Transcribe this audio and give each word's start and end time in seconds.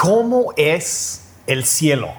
¿Cómo 0.00 0.52
es 0.56 1.22
el 1.46 1.64
cielo? 1.64 2.12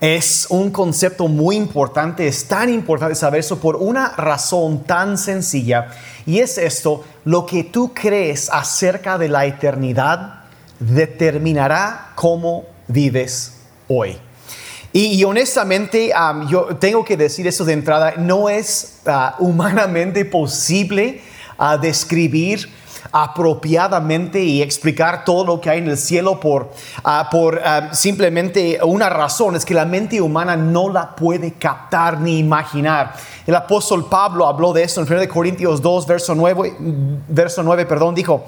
Es 0.00 0.46
un 0.50 0.72
concepto 0.72 1.28
muy 1.28 1.54
importante, 1.54 2.26
es 2.26 2.48
tan 2.48 2.68
importante 2.68 3.14
saber 3.14 3.40
eso 3.40 3.60
por 3.60 3.76
una 3.76 4.08
razón 4.16 4.82
tan 4.82 5.16
sencilla 5.16 5.88
y 6.26 6.40
es 6.40 6.58
esto, 6.58 7.04
lo 7.24 7.46
que 7.46 7.62
tú 7.62 7.92
crees 7.94 8.50
acerca 8.50 9.18
de 9.18 9.28
la 9.28 9.46
eternidad 9.46 10.40
determinará 10.80 12.10
cómo 12.16 12.64
vives 12.88 13.52
hoy. 13.86 14.18
Y, 14.92 15.22
honestamente, 15.22 16.12
yo 16.48 16.76
tengo 16.76 17.04
que 17.04 17.16
decir 17.16 17.46
eso 17.46 17.64
de 17.64 17.72
entrada, 17.72 18.14
no 18.18 18.48
es 18.50 18.98
ah, 19.06 19.36
humanamente 19.38 20.24
posible 20.24 21.22
ah, 21.56 21.78
describir 21.78 22.68
apropiadamente 23.10 24.42
y 24.42 24.62
explicar 24.62 25.24
todo 25.24 25.44
lo 25.44 25.60
que 25.60 25.70
hay 25.70 25.78
en 25.78 25.88
el 25.88 25.98
cielo 25.98 26.38
por, 26.38 26.70
ah, 27.04 27.28
por 27.30 27.60
simplemente 27.92 28.78
una 28.82 29.08
razón, 29.08 29.56
es 29.56 29.64
que 29.64 29.74
la 29.74 29.84
mente 29.84 30.20
humana 30.20 30.56
no 30.56 30.88
la 30.88 31.16
puede 31.16 31.54
captar 31.54 32.20
ni 32.20 32.38
imaginar. 32.38 33.14
El 33.46 33.54
apóstol 33.54 34.08
Pablo 34.08 34.46
habló 34.46 34.72
de 34.72 34.84
esto 34.84 35.00
en 35.00 35.12
1 35.12 35.28
Corintios 35.28 35.82
2, 35.82 36.06
verso 36.06 36.34
9, 36.34 36.76
verso 37.28 37.62
9 37.62 37.86
perdón, 37.86 38.14
dijo, 38.14 38.44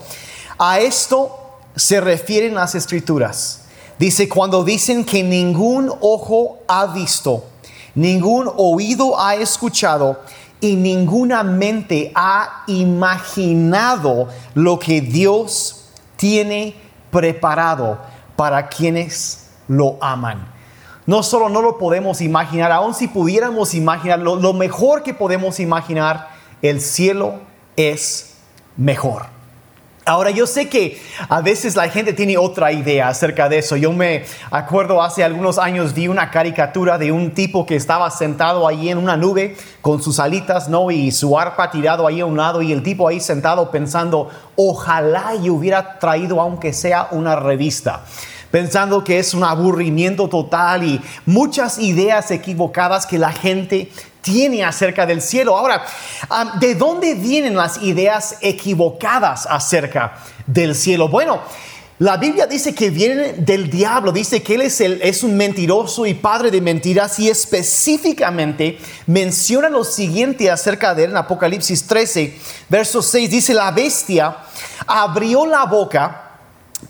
a 0.59 0.79
esto 0.79 1.59
se 1.75 2.01
refieren 2.01 2.55
las 2.55 2.75
escrituras 2.75 3.65
Dice, 3.99 4.29
cuando 4.29 4.65
dicen 4.65 5.05
que 5.05 5.23
ningún 5.23 5.91
ojo 6.01 6.59
ha 6.67 6.87
visto, 6.87 7.45
ningún 7.95 8.51
oído 8.57 9.21
ha 9.21 9.37
escuchado 9.37 10.21
y 10.65 10.77
ninguna 10.77 11.43
mente 11.43 12.11
ha 12.15 12.63
imaginado 12.69 14.29
lo 14.55 14.79
que 14.79 15.03
Dios 15.03 15.91
tiene 16.17 16.75
preparado 17.11 17.99
para 18.35 18.69
quienes 18.69 19.51
lo 19.69 19.99
aman. 20.01 20.49
No 21.05 21.23
solo 21.23 21.51
no 21.51 21.61
lo 21.61 21.77
podemos 21.77 22.23
imaginar, 22.23 22.73
aun 22.73 22.95
si 22.95 23.09
pudiéramos 23.09 23.75
imaginar, 23.75 24.21
lo 24.21 24.53
mejor 24.55 25.03
que 25.03 25.13
podemos 25.13 25.61
imaginar, 25.61 26.31
el 26.63 26.81
cielo 26.81 27.41
es 27.77 28.37
mejor. 28.79 29.34
Ahora 30.07 30.31
yo 30.31 30.47
sé 30.47 30.69
que 30.69 31.01
a 31.31 31.41
veces 31.41 31.77
la 31.77 31.89
gente 31.89 32.13
tiene 32.13 32.37
otra 32.37 32.73
idea 32.73 33.09
acerca 33.09 33.49
de 33.49 33.59
eso. 33.59 33.75
Yo 33.77 33.91
me 33.91 34.25
acuerdo 34.51 35.03
hace 35.03 35.25
algunos 35.25 35.59
años 35.59 35.95
vi 35.95 36.09
una 36.09 36.31
caricatura 36.31 36.99
de 36.99 37.11
un 37.11 37.31
tipo 37.31 37.65
que 37.65 37.77
estaba 37.77 38.11
sentado 38.11 38.69
ahí 38.69 38.91
en 38.91 38.99
una 38.99 39.17
nube 39.17 39.57
con 39.81 40.03
sus 40.03 40.21
alitas, 40.21 40.69
¿no? 40.69 40.91
Y 40.91 41.11
su 41.11 41.39
arpa 41.39 41.71
tirado 41.71 42.07
ahí 42.07 42.21
a 42.21 42.27
un 42.27 42.37
lado 42.37 42.61
y 42.61 42.71
el 42.73 42.83
tipo 42.83 43.09
ahí 43.09 43.19
sentado 43.19 43.71
pensando, 43.71 44.29
ojalá 44.57 45.37
yo 45.43 45.55
hubiera 45.55 45.99
traído 45.99 46.39
aunque 46.39 46.75
sea 46.75 47.09
una 47.11 47.37
revista 47.37 48.05
pensando 48.55 49.03
que 49.03 49.19
es 49.19 49.35
un 49.35 49.43
aburrimiento 49.43 50.29
total 50.29 50.85
y 50.85 51.01
muchas 51.27 51.77
ideas 51.81 52.31
equivocadas 52.31 53.05
que 53.05 53.19
la 53.19 53.33
gente 53.33 53.91
tiene 54.21 54.63
acerca 54.63 55.07
del 55.07 55.21
cielo. 55.23 55.57
Ahora, 55.57 55.85
¿de 56.61 56.77
dónde 56.77 57.15
vienen 57.17 57.57
las 57.57 57.83
ideas 57.83 58.37
equivocadas 58.43 59.49
acerca 59.51 60.19
del 60.47 60.77
cielo? 60.77 61.09
Bueno, 61.09 61.41
la 61.99 62.17
Biblia 62.17 62.47
dice 62.47 62.77
que 62.77 62.91
vienen 62.91 63.45
del 63.45 63.69
diablo, 63.69 64.13
dice 64.13 64.41
que 64.41 64.55
él 64.55 64.63
es, 64.63 64.81
el, 64.81 65.03
un 65.25 65.37
mentiroso 65.37 66.07
y 66.07 66.15
padre 66.15 66.53
de 66.53 66.61
mentiras 66.61 67.19
y 67.19 67.29
específicamente 67.29 68.79
menciona 69.09 69.69
lo 69.69 69.83
siguiente 69.83 70.49
acerca 70.49 70.95
de 70.95 71.07
él 71.07 71.11
en 71.11 71.17
Apocalipsis 71.17 71.89
13, 71.89 72.39
verso 72.69 73.03
6, 73.03 73.29
dice, 73.29 73.53
la 73.53 73.73
bestia 73.73 74.37
abrió 74.87 75.45
la 75.45 75.65
boca 75.65 76.24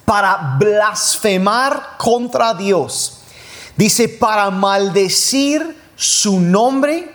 para 0.05 0.57
blasfemar 0.59 1.97
contra 1.99 2.55
Dios, 2.55 3.21
dice, 3.77 4.09
para 4.09 4.51
maldecir 4.51 5.83
su 5.97 6.41
nombre 6.41 7.15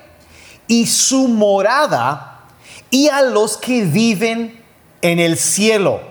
y 0.68 0.86
su 0.88 1.28
morada 1.28 2.46
y 2.90 3.10
a 3.10 3.22
los 3.22 3.58
que 3.58 3.84
viven 3.84 4.64
en 5.02 5.20
el 5.20 5.38
cielo. 5.38 6.02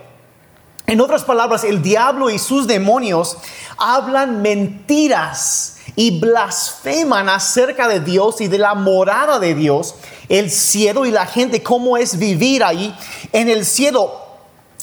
En 0.87 1.01
otras 1.01 1.23
palabras, 1.23 1.63
el 1.63 1.81
diablo 1.81 2.29
y 2.29 2.39
sus 2.39 2.65
demonios 2.65 3.37
hablan 3.77 4.41
mentiras 4.41 5.77
y 5.95 6.19
blasfeman 6.19 7.29
acerca 7.29 7.87
de 7.87 7.99
Dios 7.99 8.41
y 8.41 8.47
de 8.47 8.57
la 8.57 8.73
morada 8.73 9.39
de 9.39 9.53
Dios, 9.53 9.95
el 10.29 10.49
cielo 10.49 11.05
y 11.05 11.11
la 11.11 11.25
gente, 11.25 11.61
cómo 11.61 11.97
es 11.97 12.17
vivir 12.17 12.63
ahí 12.63 12.95
en 13.31 13.49
el 13.49 13.65
cielo. 13.65 14.28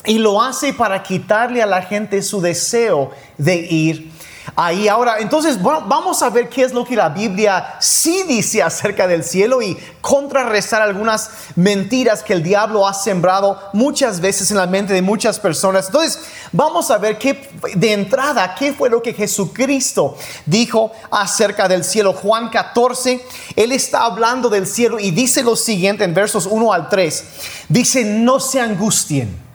Y 0.07 0.19
lo 0.19 0.41
hace 0.41 0.73
para 0.73 1.03
quitarle 1.03 1.63
a 1.63 1.67
la 1.67 1.83
gente 1.83 2.23
su 2.23 2.41
deseo 2.41 3.11
de 3.37 3.57
ir 3.57 4.17
ahí. 4.55 4.89
Ahora, 4.89 5.19
entonces 5.19 5.61
vamos 5.63 6.23
a 6.23 6.31
ver 6.31 6.49
qué 6.49 6.63
es 6.63 6.73
lo 6.73 6.85
que 6.85 6.97
la 6.97 7.09
Biblia 7.09 7.77
sí 7.81 8.25
dice 8.29 8.63
acerca 8.63 9.07
del 9.07 9.25
cielo 9.25 9.63
y 9.63 9.77
contrarrestar 10.01 10.83
algunas 10.83 11.31
mentiras 11.57 12.23
que 12.23 12.33
el 12.33 12.43
diablo 12.43 12.87
ha 12.87 12.95
sembrado 12.95 13.61
muchas 13.73 14.21
veces 14.21 14.51
en 14.51 14.59
la 14.59 14.67
mente 14.67 14.95
de 14.95 15.03
muchas 15.03 15.41
personas. 15.41 15.87
Entonces, 15.87 16.21
vamos 16.53 16.91
a 16.91 16.99
ver 16.99 17.19
qué 17.19 17.49
de 17.75 17.93
entrada, 17.93 18.55
qué 18.55 18.73
fue 18.73 18.89
lo 18.89 19.03
que 19.03 19.13
Jesucristo 19.13 20.17
dijo 20.45 20.93
acerca 21.11 21.69
del 21.69 21.85
cielo. 21.85 22.13
Juan 22.13 22.49
14, 22.49 23.25
él 23.57 23.73
está 23.73 24.05
hablando 24.05 24.49
del 24.49 24.67
cielo 24.67 25.01
y 25.01 25.11
dice 25.11 25.43
lo 25.43 25.57
siguiente 25.57 26.05
en 26.05 26.15
versos 26.15 26.47
1 26.47 26.73
al 26.73 26.89
3. 26.89 27.25
Dice, 27.69 28.05
no 28.05 28.41
se 28.41 28.61
angustien. 28.61 29.46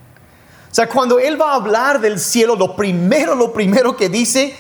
O 0.72 0.74
sea, 0.74 0.88
cuando 0.88 1.20
Él 1.20 1.40
va 1.40 1.52
a 1.52 1.56
hablar 1.56 2.00
del 2.00 2.18
cielo, 2.18 2.56
lo 2.56 2.76
primero, 2.78 3.36
lo 3.36 3.52
primero 3.52 3.98
que 3.98 4.08
dice 4.08 4.56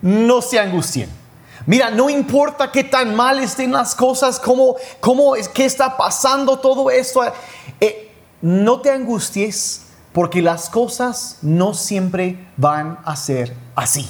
no 0.00 0.42
se 0.42 0.58
angustien. 0.58 1.08
Mira, 1.66 1.90
no 1.90 2.10
importa 2.10 2.72
qué 2.72 2.82
tan 2.82 3.14
mal 3.14 3.38
estén 3.38 3.70
las 3.70 3.94
cosas, 3.94 4.40
cómo, 4.40 4.74
cómo 4.98 5.36
es, 5.36 5.48
qué 5.48 5.64
está 5.64 5.96
pasando 5.96 6.58
todo 6.58 6.90
esto. 6.90 7.22
Eh, 7.80 8.10
no 8.40 8.80
te 8.80 8.90
angusties 8.90 9.82
porque 10.12 10.42
las 10.42 10.68
cosas 10.68 11.38
no 11.42 11.74
siempre 11.74 12.48
van 12.56 12.98
a 13.04 13.14
ser 13.14 13.54
así. 13.76 14.08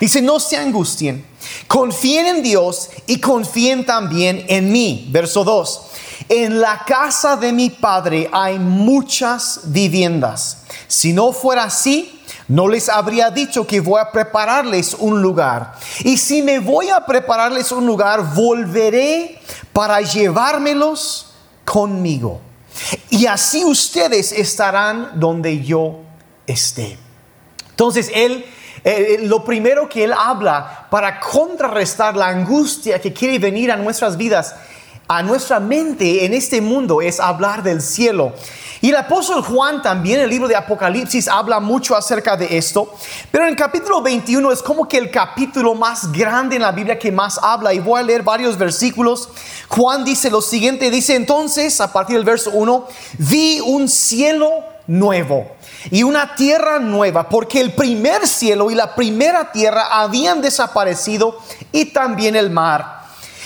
Dice, 0.00 0.22
no 0.22 0.40
se 0.40 0.56
angustien, 0.56 1.26
confíen 1.66 2.26
en 2.26 2.42
Dios 2.42 2.88
y 3.06 3.20
confíen 3.20 3.84
también 3.84 4.44
en 4.48 4.72
mí. 4.72 5.08
Verso 5.10 5.44
2. 5.44 5.90
En 6.28 6.60
la 6.60 6.84
casa 6.84 7.36
de 7.36 7.52
mi 7.52 7.70
padre 7.70 8.28
hay 8.32 8.58
muchas 8.58 9.60
viviendas. 9.64 10.58
Si 10.86 11.12
no 11.12 11.32
fuera 11.32 11.64
así, 11.64 12.20
no 12.48 12.68
les 12.68 12.88
habría 12.88 13.30
dicho 13.30 13.66
que 13.66 13.80
voy 13.80 14.00
a 14.00 14.10
prepararles 14.10 14.94
un 14.94 15.22
lugar. 15.22 15.74
Y 16.00 16.18
si 16.18 16.42
me 16.42 16.58
voy 16.58 16.90
a 16.90 17.04
prepararles 17.04 17.72
un 17.72 17.86
lugar, 17.86 18.34
volveré 18.34 19.40
para 19.72 20.00
llevármelos 20.00 21.32
conmigo. 21.64 22.40
Y 23.10 23.26
así 23.26 23.64
ustedes 23.64 24.32
estarán 24.32 25.20
donde 25.20 25.62
yo 25.62 26.00
esté. 26.46 26.98
Entonces, 27.70 28.10
él, 28.14 28.44
eh, 28.84 29.18
lo 29.22 29.44
primero 29.44 29.88
que 29.88 30.04
él 30.04 30.12
habla 30.12 30.86
para 30.90 31.20
contrarrestar 31.20 32.16
la 32.16 32.28
angustia 32.28 33.00
que 33.00 33.12
quiere 33.12 33.38
venir 33.38 33.70
a 33.70 33.76
nuestras 33.76 34.16
vidas, 34.16 34.54
a 35.08 35.22
nuestra 35.22 35.58
mente 35.58 36.26
en 36.26 36.34
este 36.34 36.60
mundo, 36.60 37.00
es 37.00 37.18
hablar 37.18 37.62
del 37.62 37.80
cielo. 37.80 38.34
Y 38.80 38.90
el 38.90 38.96
apóstol 38.96 39.42
Juan 39.42 39.82
también, 39.82 40.20
el 40.20 40.30
libro 40.30 40.46
de 40.46 40.54
Apocalipsis, 40.54 41.26
habla 41.26 41.58
mucho 41.58 41.96
acerca 41.96 42.36
de 42.36 42.58
esto. 42.58 42.94
Pero 43.30 43.44
en 43.44 43.50
el 43.50 43.56
capítulo 43.56 44.02
21 44.02 44.52
es 44.52 44.62
como 44.62 44.86
que 44.86 44.98
el 44.98 45.10
capítulo 45.10 45.74
más 45.74 46.12
grande 46.12 46.56
en 46.56 46.62
la 46.62 46.70
Biblia 46.70 46.98
que 46.98 47.10
más 47.10 47.40
habla. 47.42 47.72
Y 47.72 47.80
voy 47.80 48.00
a 48.00 48.04
leer 48.04 48.22
varios 48.22 48.56
versículos. 48.56 49.30
Juan 49.68 50.04
dice 50.04 50.30
lo 50.30 50.42
siguiente, 50.42 50.90
dice 50.90 51.16
entonces, 51.16 51.80
a 51.80 51.92
partir 51.92 52.16
del 52.16 52.24
verso 52.24 52.50
1, 52.52 52.86
vi 53.18 53.60
un 53.60 53.88
cielo 53.88 54.50
nuevo 54.86 55.46
y 55.90 56.02
una 56.02 56.34
tierra 56.34 56.78
nueva, 56.78 57.28
porque 57.28 57.60
el 57.60 57.72
primer 57.72 58.26
cielo 58.26 58.70
y 58.70 58.74
la 58.74 58.94
primera 58.94 59.50
tierra 59.52 59.88
habían 59.90 60.40
desaparecido 60.40 61.38
y 61.72 61.86
también 61.86 62.36
el 62.36 62.50
mar 62.50 62.97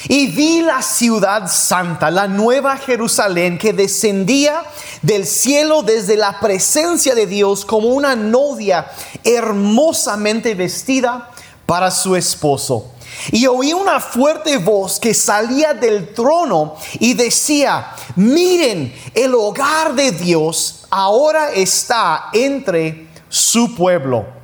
y 0.08 0.26
vi 0.26 0.62
la 0.62 0.82
ciudad 0.82 1.50
santa, 1.50 2.10
la 2.10 2.26
nueva 2.26 2.76
Jerusalén, 2.76 3.58
que 3.58 3.72
descendía 3.72 4.62
del 5.02 5.26
cielo 5.26 5.82
desde 5.82 6.16
la 6.16 6.40
presencia 6.40 7.14
de 7.14 7.26
Dios 7.26 7.64
como 7.64 7.88
una 7.88 8.16
novia 8.16 8.90
hermosamente 9.24 10.54
vestida 10.54 11.30
para 11.66 11.90
su 11.90 12.16
esposo. 12.16 12.90
Y 13.30 13.46
oí 13.46 13.72
una 13.72 14.00
fuerte 14.00 14.58
voz 14.58 14.98
que 14.98 15.14
salía 15.14 15.74
del 15.74 16.12
trono 16.14 16.76
y 16.98 17.14
decía, 17.14 17.94
miren, 18.16 18.92
el 19.14 19.34
hogar 19.34 19.94
de 19.94 20.10
Dios 20.12 20.86
ahora 20.90 21.52
está 21.52 22.30
entre 22.32 23.08
su 23.28 23.74
pueblo 23.74 24.41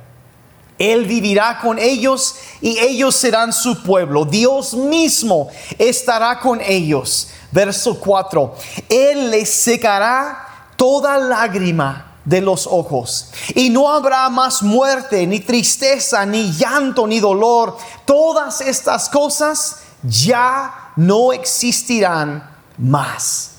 él 0.79 1.05
vivirá 1.05 1.59
con 1.59 1.77
ellos 1.77 2.35
y 2.61 2.79
ellos 2.79 3.13
serán 3.13 3.51
su 3.51 3.83
pueblo. 3.83 4.23
Dios 4.23 4.73
mismo 4.73 5.49
estará 5.77 6.39
con 6.39 6.61
ellos. 6.61 7.27
Verso 7.51 7.99
4. 7.99 8.55
Él 8.87 9.29
les 9.29 9.49
secará 9.49 10.71
toda 10.77 11.17
lágrima 11.17 12.15
de 12.23 12.39
los 12.39 12.65
ojos. 12.65 13.31
Y 13.55 13.69
no 13.69 13.91
habrá 13.91 14.29
más 14.29 14.63
muerte, 14.63 15.27
ni 15.27 15.41
tristeza, 15.41 16.25
ni 16.25 16.53
llanto, 16.53 17.05
ni 17.05 17.19
dolor. 17.19 17.77
Todas 18.05 18.61
estas 18.61 19.09
cosas 19.09 19.77
ya 20.01 20.91
no 20.95 21.33
existirán 21.33 22.57
más. 22.77 23.51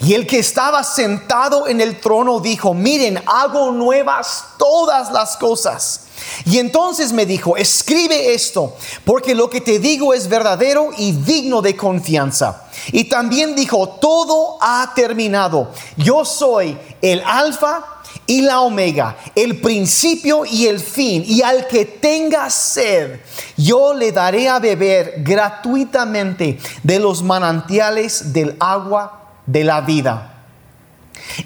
Y 0.00 0.12
el 0.12 0.26
que 0.26 0.40
estaba 0.40 0.84
sentado 0.84 1.66
en 1.66 1.80
el 1.80 1.98
trono 1.98 2.40
dijo, 2.40 2.74
miren, 2.74 3.22
hago 3.24 3.70
nuevas 3.70 4.44
todas 4.58 5.10
las 5.12 5.38
cosas. 5.38 6.07
Y 6.44 6.58
entonces 6.58 7.12
me 7.12 7.26
dijo, 7.26 7.56
escribe 7.56 8.34
esto, 8.34 8.76
porque 9.04 9.34
lo 9.34 9.50
que 9.50 9.60
te 9.60 9.78
digo 9.78 10.14
es 10.14 10.28
verdadero 10.28 10.90
y 10.96 11.12
digno 11.12 11.62
de 11.62 11.76
confianza. 11.76 12.68
Y 12.92 13.04
también 13.04 13.54
dijo, 13.54 13.88
todo 14.00 14.58
ha 14.60 14.92
terminado. 14.94 15.72
Yo 15.96 16.24
soy 16.24 16.78
el 17.02 17.22
alfa 17.24 17.98
y 18.26 18.42
la 18.42 18.60
omega, 18.60 19.16
el 19.34 19.60
principio 19.60 20.44
y 20.44 20.66
el 20.66 20.80
fin. 20.80 21.24
Y 21.26 21.42
al 21.42 21.66
que 21.66 21.84
tenga 21.84 22.48
sed, 22.50 23.20
yo 23.56 23.94
le 23.94 24.12
daré 24.12 24.48
a 24.48 24.58
beber 24.58 25.14
gratuitamente 25.18 26.58
de 26.82 26.98
los 26.98 27.22
manantiales 27.22 28.32
del 28.32 28.56
agua 28.60 29.32
de 29.46 29.64
la 29.64 29.80
vida. 29.80 30.34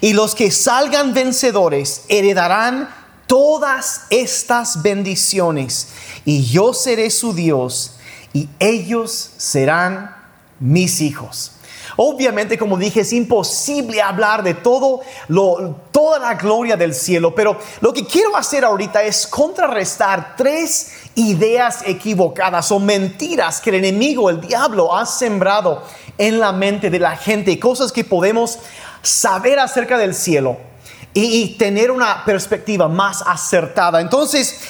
Y 0.00 0.12
los 0.12 0.34
que 0.34 0.50
salgan 0.50 1.14
vencedores 1.14 2.04
heredarán 2.08 2.88
todas 3.32 4.02
estas 4.10 4.82
bendiciones. 4.82 5.88
Y 6.26 6.44
yo 6.44 6.74
seré 6.74 7.08
su 7.08 7.32
Dios 7.32 7.96
y 8.34 8.46
ellos 8.58 9.30
serán 9.38 10.14
mis 10.60 11.00
hijos. 11.00 11.52
Obviamente, 11.96 12.58
como 12.58 12.76
dije, 12.76 13.00
es 13.00 13.12
imposible 13.14 14.02
hablar 14.02 14.42
de 14.42 14.52
todo 14.52 15.00
lo, 15.28 15.80
toda 15.92 16.18
la 16.18 16.34
gloria 16.34 16.76
del 16.76 16.92
cielo, 16.92 17.34
pero 17.34 17.56
lo 17.80 17.94
que 17.94 18.04
quiero 18.04 18.36
hacer 18.36 18.66
ahorita 18.66 19.02
es 19.02 19.26
contrarrestar 19.26 20.36
tres 20.36 20.92
ideas 21.14 21.78
equivocadas 21.86 22.70
o 22.70 22.78
mentiras 22.78 23.62
que 23.62 23.70
el 23.70 23.76
enemigo, 23.76 24.28
el 24.28 24.42
diablo, 24.42 24.94
ha 24.94 25.06
sembrado 25.06 25.82
en 26.18 26.38
la 26.38 26.52
mente 26.52 26.90
de 26.90 26.98
la 26.98 27.16
gente, 27.16 27.58
cosas 27.58 27.92
que 27.92 28.04
podemos 28.04 28.58
saber 29.00 29.58
acerca 29.58 29.96
del 29.96 30.14
cielo 30.14 30.71
y, 31.14 31.56
tener 31.58 31.90
una 31.90 32.24
perspectiva 32.24 32.88
más 32.88 33.22
acertada. 33.26 34.00
Entonces, 34.00 34.60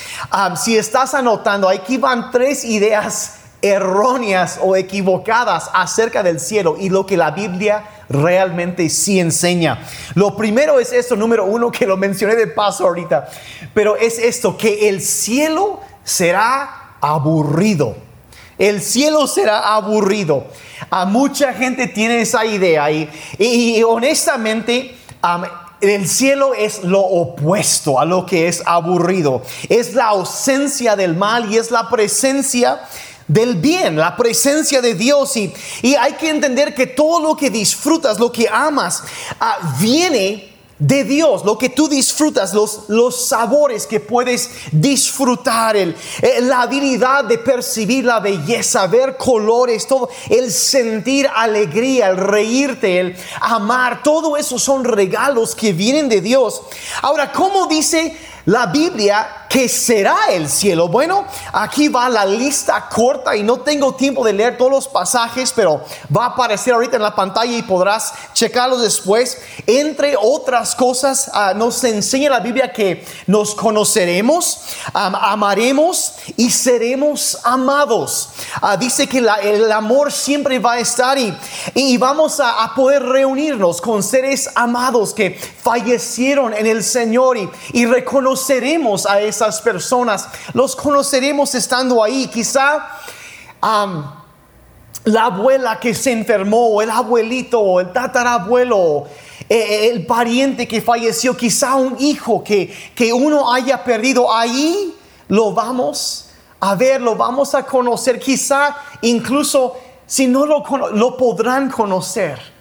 si 0.57 0.77
estás 0.77 1.15
anotando, 1.15 1.69
aquí 1.69 1.97
van 1.97 2.31
tres 2.31 2.65
ideas 2.65 3.37
erróneas 3.63 4.59
o 4.61 4.75
equivocadas 4.75 5.71
acerca 5.73 6.23
del 6.25 6.41
cielo 6.41 6.77
y 6.79 6.89
lo 6.89 7.07
que 7.07 7.17
la 7.17 7.31
Biblia 7.31 7.85
realmente 8.09 8.89
sí 8.89 9.21
enseña. 9.21 9.87
Lo 10.15 10.37
primero 10.37 10.81
es 10.81 10.93
esto, 10.93 11.15
número 11.15 11.45
uno, 11.45 11.71
que 11.71 11.87
lo 11.87 11.97
mencioné 11.97 12.35
de 12.35 12.49
paso 12.49 12.87
ahorita, 12.87 13.29
pero 13.73 13.97
es 13.97 14.19
esto, 14.19 14.57
que 14.57 14.89
el 14.89 15.01
cielo 15.01 15.81
será 16.05 16.97
aburrido. 17.01 17.97
El 18.59 18.83
cielo 18.83 19.27
será 19.27 19.75
aburrido. 19.75 20.47
A 20.91 21.05
mucha 21.07 21.53
gente 21.55 21.87
tiene 21.87 22.21
esa 22.21 22.45
idea 22.45 22.91
y, 22.91 23.09
y, 23.39 23.83
honestamente 23.83 24.97
el 25.91 26.09
cielo 26.09 26.55
es 26.55 26.85
lo 26.85 27.01
opuesto 27.01 27.99
a 27.99 28.05
lo 28.05 28.25
que 28.25 28.49
es 28.49 28.63
aburrido. 28.65 29.43
Es 29.69 29.95
la 29.95 30.07
ausencia 30.07 30.95
del 30.97 31.17
mal 31.17 31.53
y 31.53 31.59
es 31.59 31.71
la 31.71 31.91
presencia 31.91 32.81
del 33.27 33.57
bien, 33.57 33.97
la 33.97 34.17
presencia 34.17 34.81
de 34.81 34.95
Dios. 34.95 35.37
Y, 35.37 35.53
y 35.83 35.95
hay 35.97 36.13
que 36.13 36.31
entender 36.31 36.75
que 36.75 36.87
todo 36.87 37.21
lo 37.21 37.37
que 37.37 37.51
disfrutas, 37.51 38.19
lo 38.19 38.31
que 38.31 38.49
amas, 38.49 39.03
ah, 39.41 39.77
viene 39.81 40.52
de 40.83 41.05
Dios, 41.05 41.45
lo 41.45 41.57
que 41.57 41.69
tú 41.69 41.87
disfrutas, 41.87 42.53
los, 42.53 42.89
los 42.89 43.29
sabores 43.29 43.87
que 43.87 44.01
puedes 44.01 44.51
disfrutar, 44.73 45.77
el, 45.77 45.97
eh, 46.21 46.41
la 46.41 46.63
habilidad 46.63 47.25
de 47.25 47.39
percibir 47.39 48.05
la 48.05 48.19
belleza, 48.19 48.89
ver 48.89 49.17
colores, 49.17 49.87
todo, 49.87 50.11
el 50.29 50.51
sentir 50.51 51.29
alegría, 51.33 52.09
el 52.09 52.17
reírte, 52.17 52.99
el 52.99 53.17
amar, 53.41 54.03
todo 54.03 54.37
eso 54.37 54.59
son 54.59 54.85
regalos 54.85 55.55
que 55.55 55.73
vienen 55.73 56.09
de 56.09 56.21
Dios. 56.21 56.63
Ahora, 57.01 57.31
¿cómo 57.31 57.69
dice 57.69 58.17
la 58.47 58.67
Biblia 58.67 59.42
que 59.53 59.69
será 59.69 60.17
el 60.31 60.49
cielo. 60.49 60.89
Bueno, 60.89 61.27
aquí 61.53 61.89
va 61.89 62.09
la 62.09 62.25
lista 62.25 62.89
corta 62.89 63.37
y 63.37 63.43
no 63.43 63.61
tengo 63.61 63.95
tiempo 63.95 64.25
de 64.25 64.33
leer 64.33 64.57
todos 64.57 64.71
los 64.71 64.89
pasajes, 64.89 65.53
pero 65.55 65.85
va 66.17 66.25
a 66.25 66.29
aparecer 66.29 66.73
ahorita 66.73 66.97
en 66.97 67.03
la 67.03 67.15
pantalla 67.15 67.53
y 67.53 67.61
podrás 67.61 68.15
checarlos 68.33 68.81
después. 68.81 69.37
Entre 69.67 70.17
otras 70.19 70.75
cosas, 70.75 71.31
ah, 71.35 71.53
nos 71.55 71.85
enseña 71.85 72.31
la 72.31 72.41
Biblia 72.41 72.73
que 72.73 73.05
nos 73.27 73.55
conoceremos, 73.55 74.59
amaremos 74.95 76.15
y 76.39 76.51
seremos 76.51 77.39
amados. 77.45 78.31
Ah, 78.63 78.79
dice 78.79 79.07
que 79.07 79.19
el 79.19 79.71
amor 79.71 80.13
siempre 80.13 80.59
va 80.61 80.73
a 80.73 80.79
estar 80.79 81.19
y, 81.19 81.37
y 81.75 81.99
vamos 81.99 82.41
a, 82.41 82.65
a, 82.65 82.75
poder 82.75 83.03
reunirnos 83.03 83.83
con 83.83 84.03
seres 84.03 84.49
amados 84.55 85.13
que 85.13 85.39
fallecieron 85.63 86.55
en 86.55 86.65
el 86.65 86.83
Señor 86.83 87.37
y, 87.37 87.51
y 87.75 87.85
reconoceremos 87.85 89.05
a 89.05 89.21
esa 89.21 89.42
personas, 89.61 90.29
los 90.53 90.77
conoceremos 90.77 91.55
estando 91.55 92.03
ahí. 92.03 92.29
Quizá 92.29 92.89
la 95.05 95.25
abuela 95.25 95.81
que 95.81 95.95
se 95.95 96.13
enfermó, 96.13 96.81
el 96.81 96.91
abuelito, 96.91 97.81
el 97.81 97.93
tatarabuelo, 97.93 99.07
eh, 99.49 99.57
eh, 99.57 99.89
el 99.89 100.07
pariente 100.07 100.69
que 100.69 100.81
falleció, 100.81 101.37
quizá 101.37 101.75
un 101.75 101.97
hijo 101.99 102.43
que, 102.45 102.73
que 102.95 103.13
uno 103.13 103.53
haya 103.53 103.83
perdido, 103.83 104.33
ahí 104.33 104.95
lo 105.29 105.53
vamos 105.53 106.29
a 106.61 106.77
ver, 106.77 107.01
lo 107.01 107.17
vamos 107.17 107.55
a 107.57 107.65
conocer. 107.65 108.21
Quizá 108.21 108.77
incluso 109.01 109.77
si 110.07 110.29
no 110.29 110.47
lo, 110.47 110.63
lo 110.93 111.17
podrán 111.17 111.69
conocer. 111.71 112.52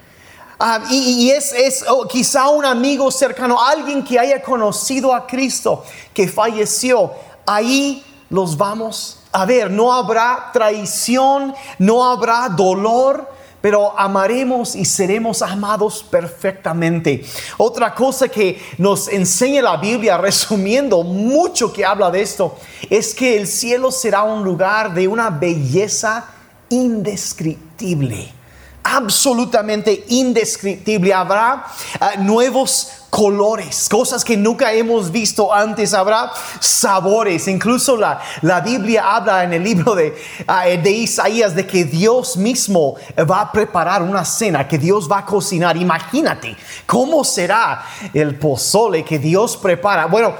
Y, 0.90 1.30
es, 1.32 1.54
es 1.54 1.86
oh, 1.88 2.08
quizá 2.08 2.50
un 2.50 2.66
amigo 2.66 3.10
cercano, 3.12 3.62
alguien 3.62 4.04
que 4.04 4.20
haya 4.20 4.42
conocido 4.42 5.14
a 5.14 5.26
Cristo, 5.26 5.84
que 6.14 6.28
falleció, 6.28 7.12
ahí 7.46 8.04
los 8.30 8.58
vamos 8.58 9.20
a 9.32 9.46
ver. 9.46 9.72
No 9.72 9.92
habrá 9.94 10.50
traición, 10.54 11.54
no 11.80 12.04
habrá 12.04 12.50
dolor, 12.50 13.30
pero 13.62 13.98
amaremos 13.98 14.76
y 14.76 14.86
seremos 14.86 15.42
amados 15.42 16.04
perfectamente. 16.04 17.24
Otra 17.58 17.94
cosa 17.94 18.28
que 18.28 18.62
nos 18.78 19.08
enseña 19.08 19.62
la 19.62 19.78
Biblia, 19.78 20.18
resumiendo 20.20 21.04
mucho 21.04 21.72
que 21.72 21.86
habla 21.86 22.12
de 22.12 22.22
esto, 22.22 22.58
es 22.90 23.14
que 23.14 23.38
el 23.38 23.48
cielo 23.48 23.92
será 23.92 24.24
un 24.24 24.44
lugar 24.44 24.94
de 24.94 25.08
una 25.08 25.30
belleza 25.30 26.26
indescriptible 26.70 28.41
absolutamente 28.84 30.06
indescriptible. 30.10 31.14
Habrá 31.14 31.66
uh, 32.00 32.24
nuevos 32.24 32.90
colores, 33.10 33.90
cosas 33.90 34.24
que 34.24 34.38
nunca 34.38 34.72
hemos 34.72 35.12
visto 35.12 35.54
antes. 35.54 35.94
Habrá 35.94 36.32
sabores. 36.60 37.48
Incluso 37.48 37.98
la, 37.98 38.22
la 38.42 38.62
Biblia 38.62 39.16
habla 39.16 39.44
en 39.44 39.54
el 39.54 39.64
libro 39.64 39.94
de, 39.94 40.16
ah, 40.48 40.66
de 40.66 40.92
Isaías 40.92 41.54
de 41.54 41.68
que 41.68 41.84
Dios 41.84 42.38
mismo 42.38 42.96
va 43.30 43.42
a 43.42 43.52
preparar 43.52 44.02
una 44.02 44.24
cena, 44.24 44.68
que 44.68 44.78
Dios 44.78 45.12
va 45.12 45.20
a 45.20 45.26
cocinar. 45.26 45.76
Imagínate 45.78 46.56
cómo 46.86 47.24
será 47.24 47.84
el 48.14 48.36
pozole 48.40 49.04
que 49.04 49.20
Dios 49.20 49.58
prepara. 49.58 50.06
Bueno, 50.06 50.34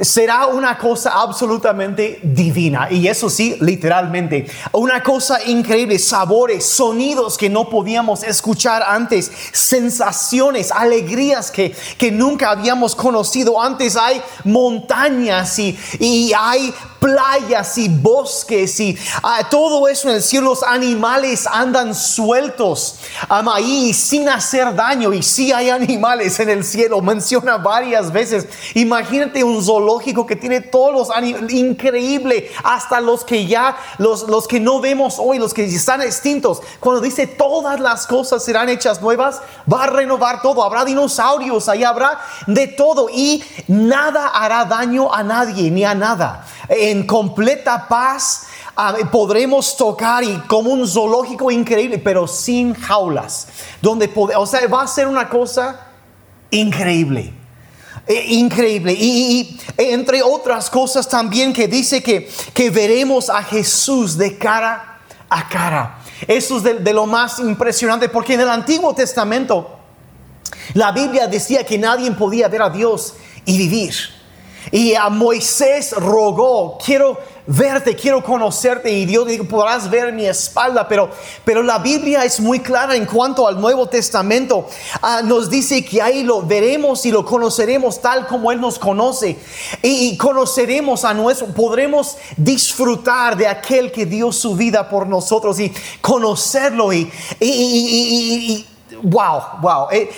será 0.00 0.46
una 0.46 0.78
cosa 0.78 1.12
absolutamente 1.12 2.20
divina. 2.22 2.88
Y 2.90 3.08
eso 3.08 3.28
sí, 3.28 3.56
literalmente. 3.60 4.46
Una 4.72 5.02
cosa 5.02 5.42
increíble, 5.44 5.98
sabores, 5.98 6.64
sonidos 6.64 7.36
que 7.36 7.50
no 7.50 7.68
podíamos 7.68 8.22
escuchar 8.22 8.82
antes, 8.82 9.30
sensaciones, 9.52 10.70
alegrías 10.70 11.50
que, 11.50 11.74
que 11.98 12.12
nunca 12.12 12.50
habíamos 12.50 12.94
conocido. 12.94 13.60
Antes 13.60 13.96
hay 13.96 14.22
montañas 14.44 15.58
y, 15.58 15.78
y 15.98 16.32
hay 16.36 16.72
playas 17.00 17.78
y 17.78 17.88
bosques 17.88 18.80
y 18.80 18.98
ah, 19.22 19.48
todo 19.50 19.88
eso 19.88 20.08
en 20.08 20.16
el 20.16 20.22
cielo. 20.22 20.48
Los 20.48 20.62
animales 20.62 21.46
andan 21.46 21.94
sueltos 21.94 22.96
ahí 23.28 23.92
sin 23.92 24.28
hacer 24.28 24.74
daño. 24.74 25.12
Y 25.12 25.22
si 25.22 25.52
hay 25.52 25.70
animales 25.70 26.38
en 26.40 26.48
el 26.50 26.64
cielo, 26.64 27.00
menciona 27.00 27.56
varias 27.56 28.12
veces. 28.12 28.46
Imagínate 28.74 29.42
un 29.42 29.62
zoológico 29.62 29.87
que 30.26 30.36
tiene 30.36 30.60
todos 30.60 30.92
los 30.92 31.10
animales, 31.10 31.52
increíble, 31.52 32.50
hasta 32.62 33.00
los 33.00 33.24
que 33.24 33.46
ya, 33.46 33.76
los, 33.98 34.28
los 34.28 34.46
que 34.46 34.60
no 34.60 34.80
vemos 34.80 35.16
hoy, 35.18 35.38
los 35.38 35.54
que 35.54 35.64
están 35.64 36.02
extintos. 36.02 36.60
Cuando 36.80 37.00
dice 37.00 37.26
todas 37.26 37.80
las 37.80 38.06
cosas 38.06 38.44
serán 38.44 38.68
hechas 38.68 39.00
nuevas, 39.00 39.40
va 39.70 39.84
a 39.84 39.86
renovar 39.86 40.42
todo. 40.42 40.62
Habrá 40.62 40.84
dinosaurios, 40.84 41.68
ahí 41.68 41.84
habrá 41.84 42.18
de 42.46 42.66
todo 42.68 43.08
y 43.10 43.42
nada 43.66 44.28
hará 44.28 44.64
daño 44.64 45.12
a 45.12 45.22
nadie 45.22 45.70
ni 45.70 45.84
a 45.84 45.94
nada 45.94 46.44
en 46.68 47.06
completa 47.06 47.86
paz. 47.88 48.46
Ah, 48.76 48.94
podremos 49.10 49.76
tocar 49.76 50.22
y 50.22 50.38
como 50.46 50.70
un 50.70 50.86
zoológico 50.86 51.50
increíble, 51.50 51.98
pero 51.98 52.28
sin 52.28 52.74
jaulas. 52.74 53.48
Donde 53.82 54.10
o 54.14 54.46
sea, 54.46 54.66
va 54.68 54.82
a 54.82 54.86
ser 54.86 55.08
una 55.08 55.28
cosa 55.28 55.88
increíble. 56.50 57.37
Eh, 58.08 58.24
increíble. 58.28 58.94
Y, 58.98 59.60
entre 59.76 60.22
otras 60.22 60.70
cosas 60.70 61.08
también 61.08 61.52
que 61.52 61.68
dice 61.68 62.02
que, 62.02 62.28
que 62.54 62.70
veremos 62.70 63.30
a 63.30 63.42
Jesús 63.42 64.16
de 64.16 64.36
cara 64.36 64.98
a 65.28 65.48
cara. 65.48 65.98
Eso 66.26 66.56
es 66.56 66.62
de, 66.62 66.92
lo 66.92 67.06
más 67.06 67.38
impresionante 67.38 68.08
porque 68.08 68.34
en 68.34 68.40
el 68.40 68.48
Antiguo 68.48 68.94
Testamento 68.94 69.78
la 70.74 70.90
Biblia 70.92 71.26
decía 71.26 71.64
que 71.64 71.78
nadie 71.78 72.10
podía 72.12 72.48
ver 72.48 72.62
a 72.62 72.70
Dios 72.70 73.14
y 73.44 73.56
vivir. 73.56 73.94
Y 74.70 74.94
a 74.94 75.08
Moisés 75.08 75.92
rogó, 75.92 76.78
quiero 76.84 77.18
verte, 77.46 77.96
quiero 77.96 78.22
conocerte. 78.22 78.90
Y 78.90 79.06
Dios 79.06 79.26
dijo, 79.26 79.44
podrás 79.44 79.88
ver 79.90 80.12
mi 80.12 80.26
espalda. 80.26 80.86
Pero, 80.86 81.10
pero 81.44 81.62
la 81.62 81.78
Biblia 81.78 82.24
es 82.24 82.38
muy 82.40 82.60
clara 82.60 82.94
en 82.94 83.06
cuanto 83.06 83.48
al 83.48 83.60
Nuevo 83.60 83.86
Testamento. 83.86 84.66
Ah, 85.02 85.22
nos 85.24 85.50
dice 85.50 85.84
que 85.84 86.00
ahí 86.00 86.22
lo 86.22 86.42
veremos 86.42 87.04
y 87.06 87.10
lo 87.10 87.24
conoceremos 87.24 88.00
tal 88.00 88.26
como 88.26 88.52
Él 88.52 88.60
nos 88.60 88.78
conoce. 88.78 89.38
Y, 89.82 90.16
conoceremos 90.16 91.04
a 91.04 91.14
nuestro, 91.14 91.46
podremos 91.48 92.16
disfrutar 92.36 93.36
de 93.36 93.46
aquel 93.46 93.90
que 93.90 94.04
dio 94.04 94.32
su 94.32 94.54
vida 94.54 94.88
por 94.88 95.06
nosotros 95.06 95.58
y 95.60 95.72
conocerlo 96.00 96.92
y, 96.92 97.10
y 97.40 98.66
Wow, 99.02 99.60
wow. 99.60 99.88
Eh, 99.90 100.10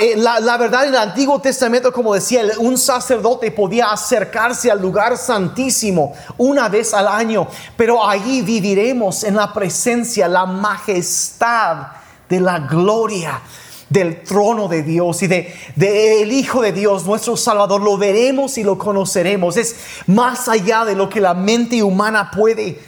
eh, 0.00 0.14
la, 0.16 0.56
verdad 0.56 0.84
en 0.84 0.90
el 0.90 1.00
Antiguo 1.00 1.40
Testamento, 1.40 1.92
como 1.92 2.14
decía, 2.14 2.42
un 2.58 2.78
sacerdote 2.78 3.50
podía 3.50 3.90
acercarse 3.90 4.70
al 4.70 4.80
lugar 4.80 5.16
santísimo 5.16 6.14
una 6.38 6.68
vez 6.68 6.94
al 6.94 7.08
año, 7.08 7.48
pero 7.76 8.06
allí 8.06 8.42
viviremos 8.42 9.24
en 9.24 9.36
la 9.36 9.52
presencia, 9.52 10.28
la 10.28 10.46
majestad 10.46 11.88
de 12.28 12.40
la 12.40 12.60
gloria 12.60 13.40
del 13.88 14.22
trono 14.22 14.68
de 14.68 14.82
Dios 14.82 15.22
y 15.22 15.26
de, 15.26 15.54
de, 15.76 16.22
el 16.22 16.32
Hijo 16.32 16.62
de 16.62 16.72
Dios, 16.72 17.04
nuestro 17.04 17.36
Salvador. 17.36 17.82
Lo 17.82 17.98
veremos 17.98 18.56
y 18.56 18.62
lo 18.62 18.78
conoceremos. 18.78 19.56
Es 19.56 19.76
más 20.06 20.48
allá 20.48 20.84
de 20.84 20.94
lo 20.94 21.08
que 21.08 21.20
la 21.20 21.34
mente 21.34 21.82
humana 21.82 22.30
puede 22.30 22.78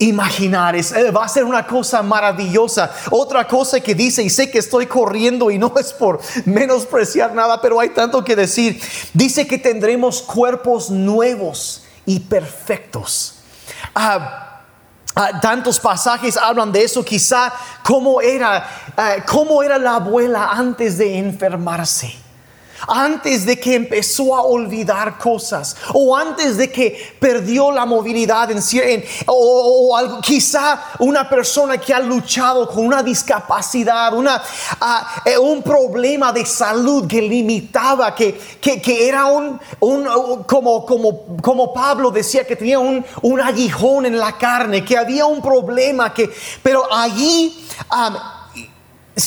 imaginar. 0.00 0.74
Es, 0.74 0.92
eh, 0.92 1.10
va 1.10 1.24
a 1.24 1.28
ser 1.28 1.44
una 1.44 1.66
cosa 1.66 2.02
maravillosa. 2.02 2.92
Otra 3.10 3.46
cosa 3.46 3.80
que 3.80 3.94
dice, 3.94 4.22
y 4.22 4.30
sé 4.30 4.50
que 4.50 4.58
estoy 4.58 4.86
corriendo 4.86 5.50
y 5.50 5.58
no 5.58 5.72
es 5.78 5.92
por 5.92 6.20
menospreciar 6.44 7.32
nada, 7.34 7.60
pero 7.60 7.78
hay 7.78 7.90
tanto 7.90 8.24
que 8.24 8.34
decir. 8.34 8.82
Dice 9.14 9.46
que 9.46 9.58
tendremos 9.58 10.20
cuerpos 10.22 10.90
nuevos 10.90 11.84
y 12.04 12.18
perfectos. 12.20 13.36
Ah, 13.94 14.62
ah, 15.14 15.40
tantos 15.40 15.78
pasajes 15.78 16.36
hablan 16.36 16.72
de 16.72 16.82
eso, 16.82 17.04
quizá 17.04 17.52
cómo 17.84 18.20
era, 18.20 18.66
ah, 18.96 19.16
cómo 19.26 19.62
era 19.62 19.78
la 19.78 19.96
abuela 19.96 20.50
antes 20.50 20.98
de 20.98 21.18
enfermarse 21.18 22.29
antes 22.88 23.46
de 23.46 23.58
que 23.58 23.74
empezó 23.74 24.34
a 24.34 24.42
olvidar 24.42 25.18
cosas 25.18 25.76
o 25.92 26.16
antes 26.16 26.56
de 26.56 26.70
que 26.70 27.14
perdió 27.18 27.70
la 27.70 27.86
movilidad 27.86 28.50
en, 28.50 29.04
o, 29.26 30.20
quizá 30.22 30.82
una 30.98 31.28
persona 31.28 31.78
que 31.78 31.92
ha 31.92 32.00
luchado 32.00 32.68
con 32.68 32.86
una 32.86 33.02
discapacidad, 33.02 34.12
una, 34.14 34.42
ah, 34.80 35.22
eh, 35.24 35.38
un 35.38 35.62
problema 35.62 36.32
de 36.32 36.44
salud 36.46 37.06
que 37.06 37.20
limitaba, 37.22 38.14
que, 38.14 38.38
que, 38.60 39.08
era 39.08 39.26
un, 39.26 39.58
un, 39.80 40.44
como, 40.44 40.84
como, 40.84 41.36
como 41.42 41.72
Pablo 41.72 42.10
decía, 42.10 42.46
que 42.46 42.56
tenía 42.56 42.78
un, 42.78 43.04
un 43.22 43.40
aguijón 43.40 44.06
en 44.06 44.18
la 44.18 44.36
carne, 44.36 44.84
que 44.84 44.96
había 44.96 45.26
un 45.26 45.40
problema, 45.40 46.12
que, 46.12 46.30
pero 46.62 46.92
allí... 46.92 47.66
Si 47.90 48.39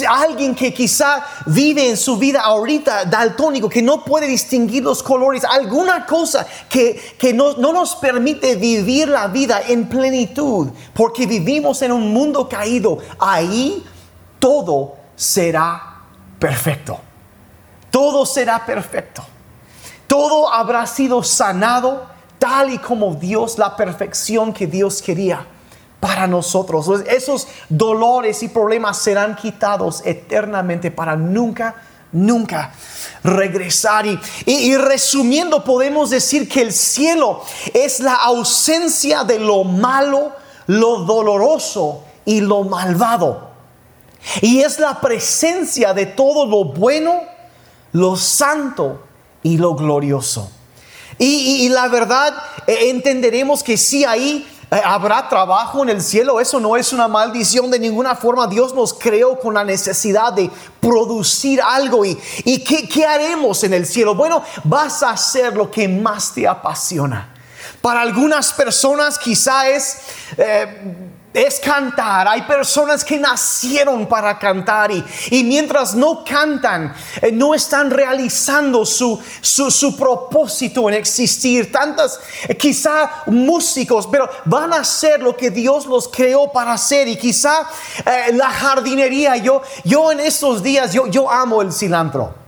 alguien 0.01 0.55
que 0.55 0.73
quizá 0.73 1.25
vive 1.45 1.89
en 1.89 1.97
su 1.97 2.17
vida 2.17 2.41
ahorita 2.41 3.05
daltónico, 3.05 3.69
que 3.69 3.81
no 3.81 4.03
puede 4.03 4.27
distinguir 4.27 4.83
los 4.83 5.03
colores, 5.03 5.43
alguna 5.43 6.05
cosa 6.05 6.45
que, 6.69 7.15
que 7.17 7.33
no, 7.33 7.53
no, 7.57 7.73
nos 7.73 7.95
permite 7.95 8.55
vivir 8.55 9.07
la 9.07 9.27
vida 9.27 9.62
en 9.67 9.88
plenitud, 9.88 10.69
porque 10.93 11.25
vivimos 11.25 11.81
en 11.81 11.91
un 11.91 12.12
mundo 12.13 12.47
caído, 12.47 12.97
ahí 13.19 13.83
todo 14.39 14.95
será 15.15 16.01
perfecto. 16.39 17.00
Todo 17.91 18.25
será 18.25 18.65
perfecto. 18.65 19.23
Todo 20.07 20.51
habrá 20.51 20.85
sido 20.88 21.23
sanado 21.23 22.07
tal 22.39 22.73
y 22.73 22.77
como 22.77 23.15
Dios, 23.15 23.57
la 23.57 23.75
perfección 23.75 24.51
que 24.51 24.67
Dios 24.67 25.01
quería 25.01 25.47
para 26.03 26.27
nosotros. 26.27 26.89
Esos 27.07 27.48
dolores 27.69 28.43
y 28.43 28.50
problemas 28.50 28.98
serán 28.98 29.38
quitados 29.38 30.01
eternamente 30.03 30.91
para 30.91 31.15
nunca, 31.15 31.75
nunca 32.12 32.74
regresar. 33.24 34.05
Y, 34.45 34.75
resumiendo, 34.75 35.63
podemos 35.63 36.10
decir 36.10 36.50
que 36.50 36.62
el 36.62 36.74
cielo 36.74 37.41
es 37.74 38.01
la 38.01 38.15
ausencia 38.15 39.24
de 39.24 39.39
lo 39.39 39.63
malo, 39.63 40.33
lo 40.67 41.05
doloroso 41.05 42.03
y 42.25 42.41
lo 42.41 42.65
malvado. 42.65 43.51
Y 44.41 44.60
es 44.60 44.79
la 44.79 45.00
presencia 45.00 45.93
de 45.93 46.05
todo 46.05 46.45
lo 46.45 46.65
bueno, 46.65 47.22
lo 47.93 48.17
santo 48.17 49.03
y 49.41 49.57
lo 49.57 49.74
glorioso. 49.75 50.51
Y, 51.17 51.63
y 51.65 51.69
la 51.69 51.88
verdad, 51.88 52.33
eh, 52.67 52.89
entenderemos 52.89 53.63
que 53.63 53.77
sí 53.77 54.03
ahí 54.03 54.45
¿Habrá 54.82 55.27
trabajo 55.30 55.84
en 55.84 55.89
el 55.89 56.01
cielo? 56.01 56.39
Eso 56.39 56.60
no 56.60 56.75
es 56.75 56.94
una 56.94 57.08
maldición 57.08 57.70
de 57.70 57.77
ninguna 57.77 58.15
forma. 58.15 58.48
Dios 58.48 58.74
nos 58.74 58.94
creó 58.94 59.39
con 59.39 59.53
la 59.53 59.63
necesidad 59.63 60.34
de 60.34 60.50
producir 60.80 61.62
algo. 61.62 62.06
¿Y, 62.06 62.18
y 62.46 62.63
qué, 62.63 63.06
haremos 63.06 63.63
en 63.63 63.74
el 63.74 63.86
cielo? 63.86 64.15
Bueno, 64.15 64.44
vas 64.63 65.03
a 65.03 65.12
hacer 65.12 65.56
lo 65.56 65.70
que 65.70 65.88
más 65.88 66.34
te 66.34 66.48
apasiona. 66.48 67.34
Para 67.82 68.01
algunas 68.01 68.53
personas 68.53 69.20
quizá 69.20 69.70
es... 69.70 69.98
Eh, 70.38 71.10
es 71.33 71.59
cantar. 71.59 72.27
Hay 72.27 72.43
personas 72.43 73.03
que 73.03 73.17
nacieron 73.17 74.05
para 74.05 74.37
cantar 74.37 74.91
y, 74.91 75.43
mientras 75.43 75.95
no 75.95 76.23
cantan, 76.23 76.93
eh, 77.21 77.31
no 77.31 77.53
están 77.53 77.89
realizando 77.89 78.85
su, 78.85 79.19
su, 79.41 79.97
propósito 79.97 80.87
en 80.89 80.95
existir. 80.95 81.71
Tantas, 81.71 82.19
eh, 82.47 82.55
quizá 82.55 83.23
músicos, 83.25 84.07
pero 84.07 84.29
van 84.45 84.73
a 84.73 84.77
hacer 84.77 85.21
lo 85.21 85.35
que 85.35 85.49
Dios 85.49 85.85
los 85.85 86.07
creó 86.07 86.51
para 86.51 86.73
hacer. 86.73 87.07
Y 87.07 87.17
quizá 87.17 87.67
eh, 88.05 88.33
la 88.33 88.49
jardinería, 88.49 89.37
yo, 89.37 89.61
yo 89.83 90.11
en 90.11 90.19
estos 90.19 90.61
días, 90.61 90.93
yo, 90.93 91.07
yo 91.07 91.29
amo 91.31 91.61
el 91.61 91.71
cilantro 91.71 92.42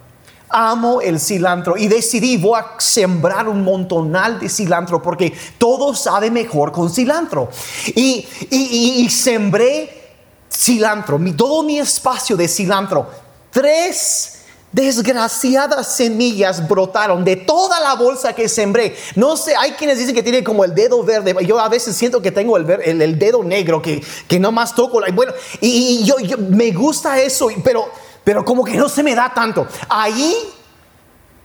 amo 0.55 1.01
el 1.01 1.19
cilantro 1.19 1.75
y 1.75 1.89
decidí 1.89 2.37
voy 2.37 2.57
a 2.57 2.79
sembrar 2.79 3.49
un 3.49 3.61
montonal 3.61 4.39
de 4.39 4.47
cilantro 4.47 5.01
porque 5.01 5.33
todo 5.57 5.93
sabe 5.93 6.31
mejor 6.31 6.71
con 6.71 6.89
cilantro. 6.89 7.49
Y, 7.87 8.25
y, 8.49 9.09
sembré 9.09 10.13
cilantro, 10.49 11.19
mi, 11.19 11.33
todo 11.33 11.61
mi 11.63 11.77
espacio 11.77 12.37
de 12.37 12.47
cilantro. 12.47 13.09
Tres 13.51 14.31
desgraciadas 14.71 15.95
semillas 15.95 16.67
brotaron 16.67 17.23
de 17.23 17.35
toda 17.35 17.79
la 17.81 17.95
bolsa 17.95 18.33
que 18.33 18.47
sembré. 18.47 18.95
No 19.15 19.35
sé, 19.35 19.55
hay 19.55 19.71
quienes 19.71 19.97
dicen 19.97 20.15
que 20.15 20.23
tiene 20.23 20.43
como 20.43 20.63
el 20.63 20.73
dedo 20.73 21.03
verde. 21.03 21.35
Yo 21.45 21.59
a 21.59 21.67
veces 21.67 21.97
siento 21.97 22.21
que 22.21 22.31
tengo 22.31 22.55
el, 22.55 22.69
el, 23.01 23.19
dedo 23.19 23.43
negro, 23.43 23.81
que, 23.81 24.01
que 24.27 24.39
no 24.39 24.53
más 24.53 24.73
toco. 24.73 25.01
Bueno, 25.13 25.33
y, 25.59 26.03
yo, 26.05 26.17
yo, 26.19 26.37
me 26.37 26.71
gusta 26.71 27.19
eso, 27.19 27.49
pero 27.63 27.89
pero 28.25 28.43
como 28.43 28.65
que 28.65 28.75
no 28.75 28.89
se 28.89 29.03
me 29.03 29.15
da 29.15 29.33
tanto. 29.33 29.65
Ahí 29.87 30.35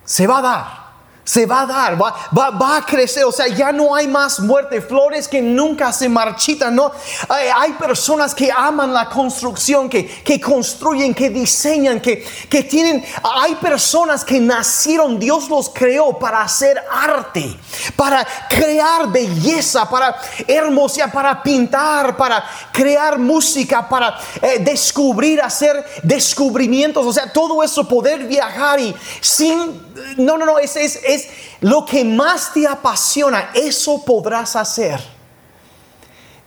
se 0.05 0.27
va 0.27 0.39
a 0.39 0.43
dar 0.43 0.80
se 1.25 1.47
va 1.47 1.63
a 1.63 1.67
dar, 1.67 2.01
va, 2.01 2.51
va, 2.51 2.77
a 2.79 2.85
crecer, 2.85 3.25
o 3.25 3.33
sea, 3.33 3.47
ya 3.47 3.71
no 3.73 3.95
hay 3.95 4.09
más 4.09 4.41
muerte, 4.41 4.81
flores 4.81 5.29
que 5.29 5.41
nunca 5.41 5.93
se 5.93 6.09
marchitan, 6.09 6.75
¿no? 6.75 6.91
Hay, 7.29 7.73
personas 7.75 8.35
que 8.35 8.51
aman 8.51 8.93
la 8.93 9.09
construcción, 9.09 9.89
que, 9.89 10.07
que 10.07 10.41
construyen, 10.41 11.15
que 11.15 11.31
diseñan, 11.31 12.01
que, 12.01 12.27
que 12.49 12.65
tienen, 12.65 13.05
hay 13.23 13.55
personas 13.57 14.25
que 14.25 14.41
nacieron, 14.41 15.19
Dios 15.19 15.49
los 15.49 15.71
creó 15.71 16.19
para 16.19 16.43
hacer 16.43 16.83
arte, 16.91 17.57
para 17.97 18.27
crear 18.49 19.09
belleza, 19.09 19.89
para 19.89 20.17
hermosía, 20.47 21.13
para 21.13 21.43
pintar, 21.43 22.17
para 22.17 22.45
crear 22.73 23.19
música, 23.19 23.89
para 23.89 24.19
eh, 24.43 24.59
descubrir, 24.61 25.41
hacer 25.41 25.85
descubrimientos, 26.03 27.07
o 27.07 27.13
sea, 27.13 27.33
todo 27.33 27.63
eso, 27.63 27.87
poder 27.87 28.27
viajar 28.27 28.81
y 28.81 28.95
sin, 29.21 29.90
no, 30.17 30.37
no, 30.37 30.47
no, 30.47 30.59
es, 30.59 30.77
es, 30.77 31.01
es 31.05 31.29
lo 31.61 31.85
que 31.85 32.05
más 32.05 32.53
te 32.53 32.67
apasiona, 32.67 33.51
eso 33.55 34.05
podrás 34.05 34.57
hacer. 34.57 35.01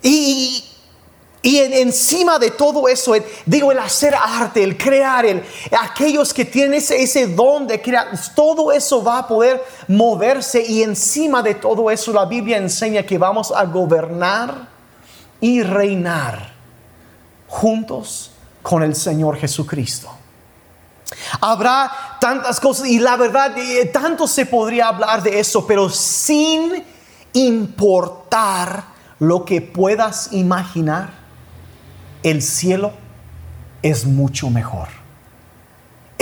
Y, 0.01 0.63
y 1.41 1.57
encima 1.57 2.39
de 2.39 2.51
todo 2.51 2.87
eso, 2.87 3.13
digo, 3.45 3.71
el 3.71 3.79
hacer 3.79 4.15
arte, 4.15 4.63
el 4.63 4.77
crear, 4.77 5.25
el, 5.25 5.43
aquellos 5.77 6.33
que 6.33 6.45
tienen 6.45 6.75
ese, 6.75 7.01
ese 7.01 7.27
don 7.27 7.67
de 7.67 7.81
crear, 7.81 8.07
todo 8.33 8.71
eso 8.71 9.03
va 9.03 9.19
a 9.19 9.27
poder 9.27 9.61
moverse. 9.89 10.63
Y 10.65 10.83
encima 10.83 11.43
de 11.43 11.55
todo 11.55 11.91
eso, 11.91 12.13
la 12.13 12.25
Biblia 12.25 12.57
enseña 12.57 13.03
que 13.03 13.17
vamos 13.17 13.51
a 13.51 13.65
gobernar 13.65 14.69
y 15.41 15.61
reinar 15.61 16.53
juntos 17.47 18.31
con 18.61 18.81
el 18.81 18.95
Señor 18.95 19.37
Jesucristo. 19.37 20.09
Habrá 21.41 21.91
tantas 22.19 22.59
cosas 22.59 22.87
y 22.87 22.99
la 22.99 23.15
verdad, 23.17 23.57
eh, 23.57 23.85
tanto 23.85 24.27
se 24.27 24.45
podría 24.45 24.87
hablar 24.87 25.21
de 25.21 25.39
eso, 25.39 25.65
pero 25.67 25.89
sin 25.89 26.83
importar 27.33 28.83
lo 29.19 29.45
que 29.45 29.61
puedas 29.61 30.29
imaginar, 30.31 31.11
el 32.23 32.41
cielo 32.41 32.93
es 33.81 34.05
mucho 34.05 34.49
mejor 34.49 35.02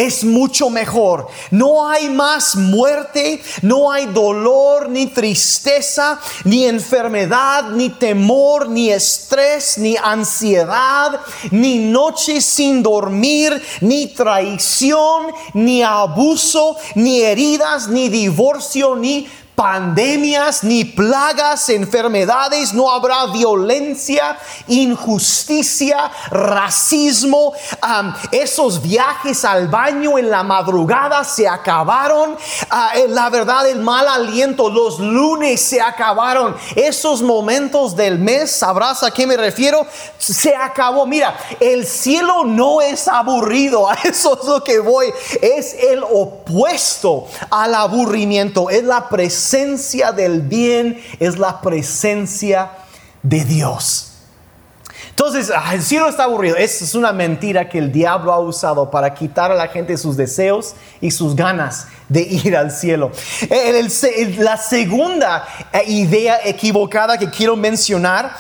es 0.06 0.24
mucho 0.24 0.70
mejor. 0.70 1.28
No 1.52 1.90
hay 1.90 2.10
más 2.10 2.56
muerte, 2.56 3.42
no 3.62 3.92
hay 3.92 4.08
dolor, 4.08 4.90
ni 4.90 5.08
tristeza, 5.08 6.20
ni 6.44 6.66
enfermedad, 6.66 7.70
ni 7.72 7.90
temor, 7.90 8.70
ni 8.70 8.92
estrés, 8.92 9.78
ni 9.78 9.96
ansiedad, 9.98 11.20
ni 11.52 11.80
noches 11.80 12.46
sin 12.46 12.82
dormir, 12.82 13.62
ni 13.82 14.08
traición, 14.08 15.28
ni 15.54 15.84
abuso, 15.84 16.78
ni 16.96 17.22
heridas, 17.22 17.88
ni 17.88 18.10
divorcio, 18.10 18.96
ni 18.96 19.28
pandemias, 19.56 20.64
ni 20.64 20.86
plagas, 20.86 21.70
enfermedades, 21.70 22.74
no 22.74 22.92
habrá 22.92 23.28
violencia, 23.28 24.38
injusticia, 24.68 26.12
racismo. 26.32 27.54
esos 28.32 28.82
viajes 28.82 29.46
al 29.46 29.68
baño 29.68 30.18
en 30.18 30.30
la 30.30 30.44
madrugada 30.44 31.24
se 31.24 31.48
acabaron. 31.48 32.36
Ah, 32.70 32.94
eh, 32.96 33.06
la 33.08 33.30
verdad, 33.30 33.68
el 33.68 33.82
mal 33.82 34.08
aliento, 34.08 34.70
los 34.70 35.00
lunes 35.00 35.62
se 35.62 35.80
acabaron. 35.80 36.56
Esos 36.76 37.22
momentos 37.22 37.96
del 37.96 38.18
mes, 38.18 38.52
sabrás 38.52 39.04
a 39.04 39.12
qué 39.12 39.28
me 39.28 39.38
refiero, 39.38 39.86
se 40.18 40.56
acabó. 40.56 41.06
Mira, 41.06 41.38
el 41.60 41.86
cielo 41.86 42.46
no 42.46 42.82
es 42.82 43.08
aburrido, 43.08 43.88
a 43.92 43.94
eso 43.94 44.40
es 44.42 44.48
lo 44.48 44.64
que 44.64 44.80
voy. 44.80 45.14
Es 45.42 45.76
el 45.76 46.04
opuesto 46.04 47.28
al 47.50 47.76
aburrimiento, 47.76 48.70
es 48.70 48.84
la 48.84 49.08
presencia 49.08 49.51
presencia 49.52 50.14
del 50.14 50.42
bien 50.44 51.02
es 51.20 51.38
la 51.38 51.60
presencia 51.60 52.72
de 53.22 53.44
Dios. 53.44 54.08
Entonces, 55.10 55.52
el 55.74 55.84
cielo 55.84 56.08
está 56.08 56.24
aburrido. 56.24 56.56
Es 56.56 56.96
una 56.96 57.12
mentira 57.12 57.68
que 57.68 57.78
el 57.78 57.92
diablo 57.92 58.32
ha 58.32 58.40
usado 58.40 58.90
para 58.90 59.14
quitar 59.14 59.52
a 59.52 59.56
la 59.56 59.68
gente 59.68 59.98
sus 59.98 60.16
deseos 60.16 60.74
y 61.02 61.12
sus 61.12 61.36
ganas 61.36 61.88
de 62.08 62.22
ir 62.22 62.56
al 62.56 62.72
cielo. 62.72 63.12
la 64.38 64.56
segunda 64.56 65.46
eh, 65.74 65.84
idea 65.86 66.40
equivocada 66.46 67.18
que 67.18 67.30
quiero 67.30 67.58
mencionar 67.58 68.34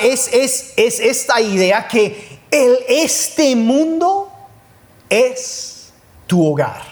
es, 0.00 0.28
es, 0.32 0.72
es, 0.76 1.00
esta 1.00 1.40
idea 1.40 1.88
que 1.88 2.38
este 2.88 3.56
mundo 3.56 4.30
es 5.08 5.92
tu 6.28 6.46
hogar. 6.46 6.82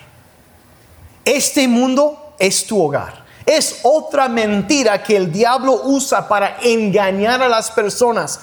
Este 1.25 1.69
mundo 1.69 2.35
es 2.41 2.67
tu 2.67 2.83
hogar. 2.83 3.22
Es 3.45 3.81
otra 3.83 4.29
mentira 4.29 5.03
que 5.03 5.17
el 5.17 5.33
diablo 5.33 5.83
usa 5.85 6.29
para 6.29 6.59
engañar 6.63 7.43
a 7.43 7.49
las 7.49 7.71
personas. 7.71 8.41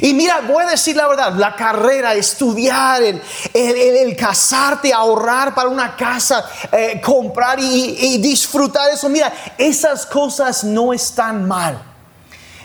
Y 0.00 0.12
mira, 0.12 0.42
voy 0.46 0.64
a 0.64 0.70
decir 0.70 0.96
la 0.96 1.08
verdad, 1.08 1.34
la 1.34 1.56
carrera, 1.56 2.14
estudiar, 2.14 3.02
el, 3.02 4.16
casarte, 4.16 4.92
ahorrar 4.92 5.54
para 5.54 5.68
una 5.68 5.96
casa, 5.96 6.44
eh, 6.70 7.00
comprar 7.02 7.58
y, 7.60 7.96
y 7.98 8.18
disfrutar 8.18 8.90
eso, 8.90 9.08
mira, 9.08 9.32
esas 9.56 10.04
cosas 10.06 10.64
no 10.64 10.92
están 10.92 11.48
mal. 11.48 11.82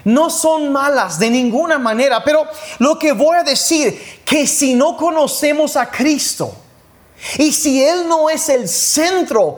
No 0.03 0.29
son 0.29 0.71
malas 0.71 1.19
de 1.19 1.29
ninguna 1.29 1.77
manera, 1.77 2.23
pero 2.23 2.47
lo 2.79 2.97
que 2.97 3.11
voy 3.11 3.37
a 3.37 3.43
decir, 3.43 4.21
que 4.23 4.47
si 4.47 4.73
no 4.73 4.95
conocemos 4.95 5.75
a 5.75 5.89
Cristo, 5.89 6.53
y 7.37 7.51
si 7.51 7.83
Él 7.83 8.07
no 8.07 8.29
es 8.29 8.49
el 8.49 8.67
centro, 8.67 9.57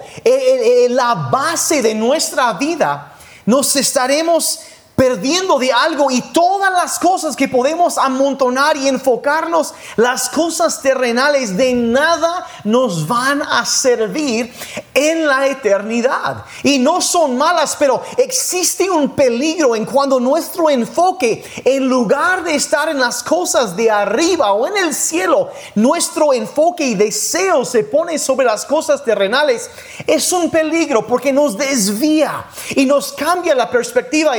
la 0.89 1.15
base 1.31 1.81
de 1.81 1.93
nuestra 1.93 2.53
vida, 2.53 3.15
nos 3.45 3.75
estaremos 3.75 4.59
perdiendo 4.99 5.57
de 5.57 5.71
algo 5.71 6.11
y 6.11 6.19
todas 6.19 6.73
las 6.73 6.99
cosas 6.99 7.33
que 7.33 7.47
podemos 7.47 7.97
amontonar 7.97 8.75
y 8.75 8.89
enfocarnos, 8.89 9.73
las 9.95 10.27
cosas 10.27 10.81
terrenales 10.81 11.55
de 11.55 11.73
nada 11.73 12.45
nos 12.65 13.07
van 13.07 13.41
a 13.41 13.65
servir 13.65 14.53
en 14.93 15.25
la 15.25 15.47
eternidad. 15.47 16.43
Y 16.63 16.79
no 16.79 16.99
son 16.99 17.37
malas, 17.37 17.77
pero 17.79 18.03
existe 18.17 18.89
un 18.89 19.11
peligro 19.15 19.73
en 19.73 19.85
cuando 19.85 20.19
nuestro 20.19 20.69
enfoque, 20.69 21.45
en 21.63 21.87
lugar 21.87 22.43
de 22.43 22.55
estar 22.55 22.89
en 22.89 22.99
las 22.99 23.23
cosas 23.23 23.77
de 23.77 23.89
arriba 23.89 24.51
o 24.51 24.67
en 24.67 24.75
el 24.75 24.93
cielo, 24.93 25.49
nuestro 25.75 26.33
enfoque 26.33 26.83
y 26.83 26.95
deseo 26.95 27.63
se 27.63 27.85
pone 27.85 28.19
sobre 28.19 28.45
las 28.45 28.65
cosas 28.65 29.01
terrenales, 29.05 29.69
es 30.05 30.33
un 30.33 30.51
peligro 30.51 31.07
porque 31.07 31.31
nos 31.31 31.57
desvía 31.57 32.47
y 32.75 32.85
nos 32.85 33.13
cambia 33.13 33.55
la 33.55 33.69
perspectiva. 33.69 34.33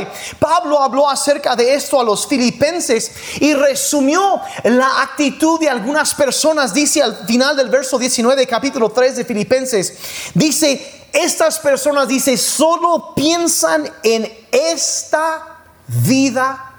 Pablo 0.51 0.83
habló 0.83 1.09
acerca 1.09 1.55
de 1.55 1.75
esto 1.75 2.01
a 2.01 2.03
los 2.03 2.27
filipenses 2.27 3.13
y 3.39 3.55
resumió 3.55 4.41
la 4.65 5.01
actitud 5.01 5.61
de 5.61 5.71
algunas 5.71 6.13
personas, 6.13 6.75
dice 6.75 7.01
al 7.01 7.25
final 7.25 7.57
del 7.57 7.69
verso 7.69 7.97
19, 7.97 8.49
capítulo 8.49 8.91
3 8.91 9.15
de 9.15 9.25
Filipenses, 9.25 9.95
dice, 10.35 11.07
estas 11.13 11.61
personas, 11.61 12.09
dice, 12.09 12.37
solo 12.37 13.15
piensan 13.15 13.89
en 14.03 14.29
esta 14.51 15.67
vida 15.87 16.75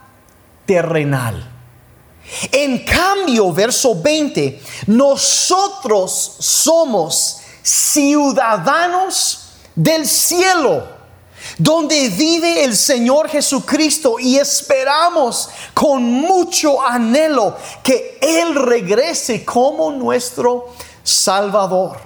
terrenal. 0.66 1.50
En 2.52 2.84
cambio, 2.84 3.54
verso 3.54 3.96
20, 3.96 4.62
nosotros 4.88 6.36
somos 6.40 7.38
ciudadanos 7.64 9.54
del 9.76 10.06
cielo 10.06 11.01
donde 11.62 12.10
vive 12.10 12.64
el 12.64 12.76
Señor 12.76 13.30
Jesucristo 13.30 14.18
y 14.20 14.40
esperamos 14.40 15.48
con 15.76 16.02
mucho 16.02 16.82
anhelo 16.82 17.56
que 17.84 18.18
Él 18.20 18.56
regrese 18.56 19.46
como 19.46 19.92
nuestro 19.92 20.70
Salvador. 21.04 22.00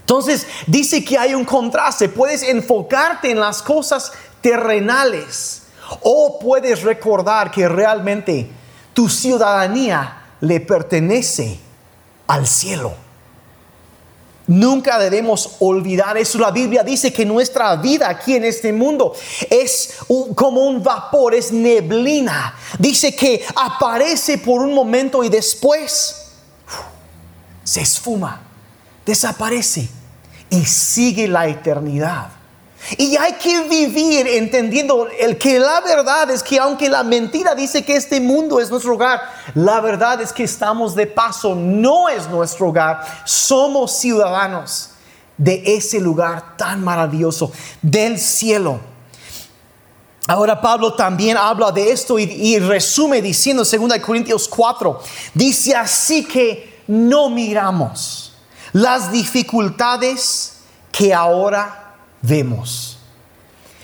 Entonces 0.00 0.46
dice 0.66 1.04
que 1.04 1.18
hay 1.18 1.34
un 1.34 1.44
contraste, 1.44 2.08
puedes 2.08 2.42
enfocarte 2.42 3.30
en 3.30 3.40
las 3.40 3.60
cosas 3.60 4.12
terrenales 4.40 5.64
o 6.00 6.38
puedes 6.38 6.84
recordar 6.84 7.50
que 7.50 7.68
realmente 7.68 8.50
tu 8.94 9.10
ciudadanía 9.10 10.22
le 10.40 10.60
pertenece 10.60 11.60
al 12.26 12.46
cielo. 12.46 13.03
Nunca 14.46 14.98
debemos 14.98 15.56
olvidar 15.60 16.18
eso. 16.18 16.38
La 16.38 16.50
Biblia 16.50 16.82
dice 16.82 17.12
que 17.12 17.24
nuestra 17.24 17.76
vida 17.76 18.08
aquí 18.10 18.34
en 18.34 18.44
este 18.44 18.72
mundo 18.72 19.14
es 19.48 19.96
como 20.34 20.62
un 20.66 20.82
vapor, 20.82 21.34
es 21.34 21.50
neblina. 21.50 22.54
Dice 22.78 23.16
que 23.16 23.42
aparece 23.56 24.38
por 24.38 24.60
un 24.60 24.74
momento 24.74 25.24
y 25.24 25.30
después 25.30 26.26
se 27.62 27.80
esfuma, 27.80 28.42
desaparece 29.06 29.88
y 30.50 30.64
sigue 30.64 31.26
la 31.26 31.48
eternidad. 31.48 32.43
Y 32.98 33.16
hay 33.16 33.34
que 33.34 33.62
vivir 33.62 34.26
entendiendo 34.26 35.08
el 35.18 35.38
que 35.38 35.58
la 35.58 35.80
verdad 35.80 36.30
es 36.30 36.42
que 36.42 36.58
aunque 36.58 36.88
la 36.88 37.02
mentira 37.02 37.54
dice 37.54 37.84
que 37.84 37.96
este 37.96 38.20
mundo 38.20 38.60
es 38.60 38.70
nuestro 38.70 38.94
hogar, 38.94 39.22
la 39.54 39.80
verdad 39.80 40.20
es 40.20 40.32
que 40.32 40.44
estamos 40.44 40.94
de 40.94 41.06
paso, 41.06 41.54
no 41.54 42.08
es 42.08 42.28
nuestro 42.28 42.68
hogar, 42.68 43.00
somos 43.24 43.98
ciudadanos 43.98 44.90
de 45.36 45.62
ese 45.64 45.98
lugar 45.98 46.56
tan 46.56 46.84
maravilloso, 46.84 47.50
del 47.80 48.18
cielo. 48.18 48.80
Ahora 50.26 50.60
Pablo 50.60 50.94
también 50.94 51.36
habla 51.36 51.70
de 51.70 51.90
esto 51.90 52.18
y, 52.18 52.58
resume 52.58 53.20
diciendo 53.20 53.62
2 53.62 53.98
Corintios 54.00 54.48
4, 54.48 55.00
dice 55.34 55.74
así 55.74 56.24
que 56.24 56.82
no 56.86 57.30
miramos 57.30 58.32
las 58.72 59.12
dificultades 59.12 60.56
que 60.90 61.12
ahora 61.12 61.83
vemos. 62.26 62.98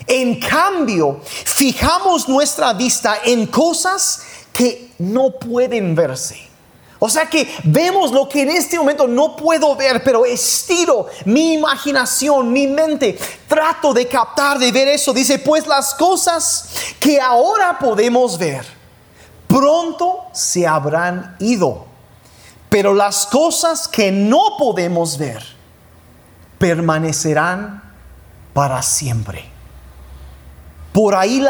En 0.06 0.40
cambio, 0.40 1.20
fijamos 1.22 2.28
nuestra 2.28 2.72
vista 2.72 3.18
en 3.24 3.46
cosas 3.46 4.22
que 4.52 4.92
no 4.98 5.30
pueden 5.32 5.94
verse. 5.94 6.48
O 7.02 7.08
sea 7.08 7.26
que 7.26 7.48
vemos 7.64 8.12
lo 8.12 8.28
que 8.28 8.42
en 8.42 8.50
este 8.50 8.76
momento 8.76 9.06
no 9.06 9.34
puedo 9.34 9.74
ver, 9.74 10.02
pero 10.04 10.26
estiro 10.26 11.06
mi 11.24 11.54
imaginación, 11.54 12.52
mi 12.52 12.66
mente, 12.66 13.18
trato 13.48 13.94
de 13.94 14.06
captar, 14.06 14.58
de 14.58 14.70
ver 14.70 14.88
eso. 14.88 15.12
Dice, 15.12 15.38
pues 15.38 15.66
las 15.66 15.94
cosas 15.94 16.68
que 16.98 17.18
ahora 17.18 17.78
podemos 17.78 18.36
ver, 18.36 18.66
pronto 19.46 20.24
se 20.32 20.66
habrán 20.66 21.36
ido. 21.38 21.86
Pero 22.68 22.92
las 22.92 23.26
cosas 23.26 23.88
que 23.88 24.12
no 24.12 24.56
podemos 24.58 25.16
ver, 25.16 25.42
permanecerán 26.58 27.89
para 28.52 28.82
siempre. 28.82 29.44
Por 30.92 31.14
ahí 31.14 31.40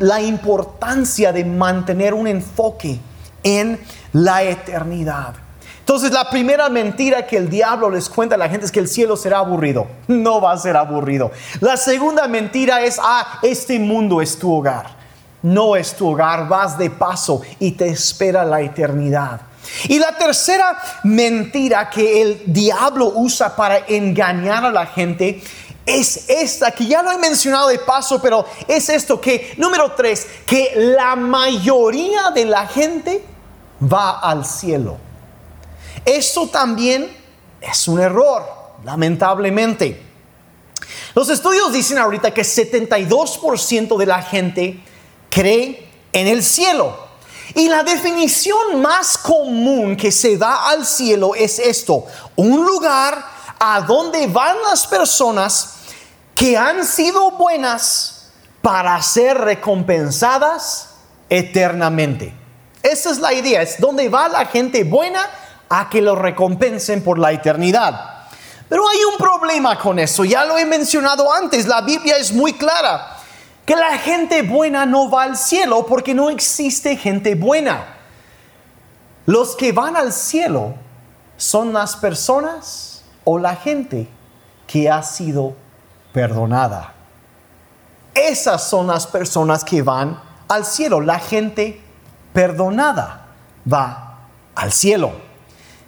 la, 0.00 0.20
importancia 0.20 1.32
de 1.32 1.44
mantener 1.44 2.14
un 2.14 2.26
enfoque 2.26 2.98
en 3.42 3.80
la 4.12 4.42
eternidad. 4.42 5.34
Entonces 5.78 6.10
la 6.10 6.28
primera 6.28 6.68
mentira 6.68 7.26
que 7.26 7.36
el 7.36 7.48
diablo 7.48 7.90
les 7.90 8.10
cuenta 8.10 8.34
a 8.34 8.38
la 8.38 8.48
gente 8.48 8.66
es 8.66 8.72
que 8.72 8.80
el 8.80 8.88
cielo 8.88 9.16
será 9.16 9.38
aburrido. 9.38 9.86
No 10.08 10.40
va 10.40 10.52
a 10.52 10.58
ser 10.58 10.76
aburrido. 10.76 11.30
La 11.60 11.76
segunda 11.76 12.26
mentira 12.26 12.82
es, 12.82 12.98
ah, 13.02 13.38
este 13.42 13.78
mundo 13.78 14.20
es 14.20 14.38
tu 14.38 14.52
hogar. 14.52 14.98
No 15.40 15.76
es 15.76 15.94
tu 15.94 16.08
hogar, 16.08 16.48
vas 16.48 16.76
de 16.76 16.90
paso 16.90 17.42
y 17.60 17.72
te 17.72 17.88
espera 17.88 18.44
la 18.44 18.60
eternidad. 18.60 19.40
Y 19.88 19.98
la 19.98 20.16
tercera 20.16 20.76
mentira 21.04 21.88
que 21.90 22.22
el 22.22 22.42
diablo 22.46 23.12
usa 23.14 23.54
para 23.54 23.78
engañar 23.86 24.64
a 24.64 24.70
la 24.70 24.86
gente 24.86 25.42
es 25.88 26.28
esta, 26.28 26.70
que 26.70 26.86
ya 26.86 27.02
lo 27.02 27.10
he 27.10 27.16
mencionado 27.16 27.68
de 27.68 27.78
paso, 27.78 28.20
pero 28.20 28.44
es 28.66 28.90
esto 28.90 29.18
que, 29.18 29.54
número 29.56 29.92
tres, 29.92 30.26
que 30.46 30.72
la 30.76 31.16
mayoría 31.16 32.30
de 32.30 32.44
la 32.44 32.66
gente 32.66 33.24
va 33.82 34.20
al 34.20 34.44
cielo. 34.44 34.98
Eso 36.04 36.48
también 36.48 37.10
es 37.60 37.88
un 37.88 38.00
error, 38.00 38.44
lamentablemente. 38.84 40.02
Los 41.14 41.30
estudios 41.30 41.72
dicen 41.72 41.96
ahorita 41.96 42.32
que 42.32 42.42
72% 42.42 43.96
de 43.96 44.06
la 44.06 44.22
gente 44.22 44.84
cree 45.30 45.88
en 46.12 46.26
el 46.26 46.44
cielo. 46.44 47.08
Y 47.54 47.68
la 47.68 47.82
definición 47.82 48.82
más 48.82 49.16
común 49.16 49.96
que 49.96 50.12
se 50.12 50.36
da 50.36 50.68
al 50.68 50.84
cielo 50.84 51.34
es 51.34 51.58
esto, 51.58 52.04
un 52.36 52.64
lugar 52.66 53.24
a 53.58 53.80
donde 53.80 54.26
van 54.26 54.56
las 54.62 54.86
personas 54.86 55.77
que 56.38 56.56
han 56.56 56.84
sido 56.86 57.32
buenas 57.32 58.30
para 58.62 59.02
ser 59.02 59.38
recompensadas 59.38 60.90
eternamente. 61.28 62.32
Esa 62.80 63.10
es 63.10 63.18
la 63.18 63.32
idea, 63.32 63.60
es 63.60 63.80
donde 63.80 64.08
va 64.08 64.28
la 64.28 64.46
gente 64.46 64.84
buena 64.84 65.20
a 65.68 65.90
que 65.90 66.00
lo 66.00 66.14
recompensen 66.14 67.02
por 67.02 67.18
la 67.18 67.32
eternidad. 67.32 68.28
Pero 68.68 68.88
hay 68.88 68.98
un 69.12 69.18
problema 69.18 69.76
con 69.80 69.98
eso, 69.98 70.24
ya 70.24 70.44
lo 70.44 70.56
he 70.56 70.64
mencionado 70.64 71.32
antes, 71.32 71.66
la 71.66 71.80
Biblia 71.80 72.16
es 72.18 72.32
muy 72.32 72.52
clara, 72.52 73.16
que 73.66 73.74
la 73.74 73.98
gente 73.98 74.42
buena 74.42 74.86
no 74.86 75.10
va 75.10 75.24
al 75.24 75.36
cielo 75.36 75.86
porque 75.86 76.14
no 76.14 76.30
existe 76.30 76.96
gente 76.96 77.34
buena. 77.34 77.96
Los 79.26 79.56
que 79.56 79.72
van 79.72 79.96
al 79.96 80.12
cielo 80.12 80.74
son 81.36 81.72
las 81.72 81.96
personas 81.96 83.02
o 83.24 83.40
la 83.40 83.56
gente 83.56 84.08
que 84.68 84.88
ha 84.88 85.02
sido 85.02 85.56
perdonada. 86.12 86.94
Esas 88.14 88.68
son 88.68 88.86
las 88.86 89.06
personas 89.06 89.64
que 89.64 89.82
van 89.82 90.20
al 90.48 90.64
cielo, 90.64 91.00
la 91.00 91.18
gente 91.18 91.80
perdonada 92.32 93.26
va 93.70 94.18
al 94.54 94.72
cielo. 94.72 95.12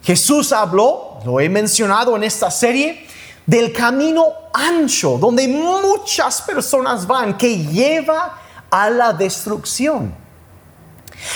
Jesús 0.02 0.52
habló, 0.52 1.18
lo 1.24 1.40
he 1.40 1.48
mencionado 1.48 2.16
en 2.16 2.24
esta 2.24 2.50
serie, 2.50 3.06
del 3.46 3.72
camino 3.72 4.26
ancho, 4.52 5.18
donde 5.18 5.48
muchas 5.48 6.40
personas 6.42 7.06
van, 7.06 7.36
que 7.36 7.58
lleva 7.58 8.38
a 8.70 8.90
la 8.90 9.12
destrucción. 9.12 10.14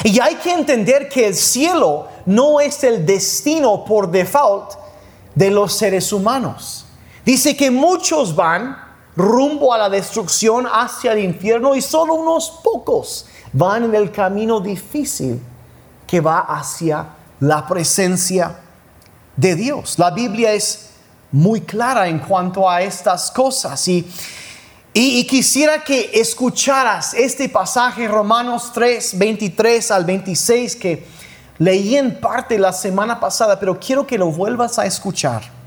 Y 0.02 0.18
hay 0.20 0.36
que 0.36 0.52
entender 0.52 1.08
que 1.08 1.26
el 1.26 1.34
cielo 1.34 2.08
no 2.26 2.60
es 2.60 2.84
el 2.84 3.04
destino 3.04 3.84
por 3.84 4.10
default 4.10 4.72
de 5.34 5.50
los 5.50 5.74
seres 5.74 6.12
humanos. 6.12 6.83
Dice 7.24 7.56
que 7.56 7.70
muchos 7.70 8.37
van 8.37 8.76
rumbo 9.16 9.72
a 9.72 9.78
la 9.78 9.88
destrucción 9.88 10.66
hacia 10.66 11.12
el 11.12 11.20
infierno 11.20 11.74
y 11.74 11.80
solo 11.80 12.14
unos 12.14 12.50
pocos 12.62 13.26
van 13.52 13.84
en 13.84 13.94
el 13.94 14.10
camino 14.10 14.60
difícil 14.60 15.40
que 16.06 16.20
va 16.20 16.40
hacia 16.40 17.06
la 17.40 17.66
presencia 17.66 18.56
de 19.37 19.54
Dios. 19.54 19.98
La 19.98 20.10
Biblia 20.10 20.52
es 20.52 20.90
muy 21.32 21.62
clara 21.62 22.08
en 22.08 22.18
cuanto 22.18 22.68
a 22.68 22.82
estas 22.82 23.30
cosas 23.30 23.88
y, 23.88 24.06
y, 24.92 25.26
quisiera 25.26 25.82
que 25.82 26.10
escucharas 26.14 27.14
este 27.14 27.48
pasaje 27.48 28.06
Romanos 28.06 28.70
3, 28.72 29.18
23 29.18 29.90
al 29.90 30.04
26 30.04 30.76
que 30.76 31.06
leí 31.58 31.96
en 31.96 32.20
parte 32.20 32.58
la 32.58 32.72
semana 32.72 33.18
pasada, 33.18 33.58
pero 33.58 33.78
quiero 33.80 34.06
que 34.06 34.18
lo 34.18 34.30
vuelvas 34.30 34.78
a 34.78 34.87
escuchar. 34.87 35.63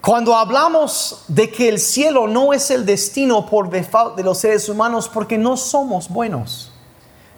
Cuando 0.00 0.34
hablamos 0.34 1.24
de 1.28 1.50
que 1.50 1.68
el 1.68 1.78
cielo 1.78 2.26
no 2.26 2.54
es 2.54 2.70
el 2.70 2.86
destino 2.86 3.44
por 3.46 3.68
default 3.68 4.16
de 4.16 4.22
los 4.22 4.38
seres 4.38 4.68
humanos 4.68 5.08
porque 5.08 5.36
no 5.36 5.56
somos 5.58 6.08
buenos. 6.08 6.72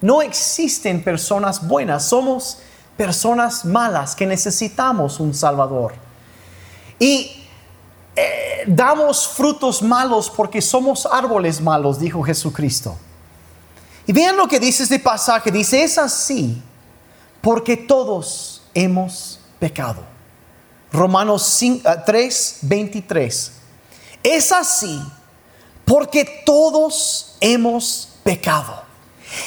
No 0.01 0.23
existen 0.23 1.03
personas 1.03 1.67
buenas, 1.67 2.05
somos 2.05 2.59
personas 2.97 3.65
malas 3.65 4.15
que 4.15 4.27
necesitamos 4.27 5.19
un 5.19 5.35
Salvador. 5.35 5.95
Y 7.01 7.33
eh, 8.15 8.63
damos 8.67 9.27
frutos 9.27 9.83
malos 9.83 10.31
porque 10.31 10.63
somos 10.63 11.07
árboles 11.07 11.61
malos, 11.61 11.99
dijo 11.99 12.23
Jesucristo. 12.23 12.97
Y 14.07 14.13
vean 14.13 14.37
lo 14.37 14.47
que 14.47 14.61
dice 14.61 14.85
este 14.85 15.01
pasaje, 15.01 15.51
dice, 15.51 15.83
es 15.83 15.99
así 15.99 16.63
porque 17.41 17.77
todos 17.77 18.63
hemos 18.75 19.41
pecado. 19.59 20.12
Romanos 20.93 21.61
3, 22.07 22.59
23. 22.63 23.53
Eh, 24.23 24.37
es 24.37 24.53
así 24.53 25.01
porque 25.85 26.43
todos 26.45 27.37
hemos 27.41 28.09
pecado 28.23 28.83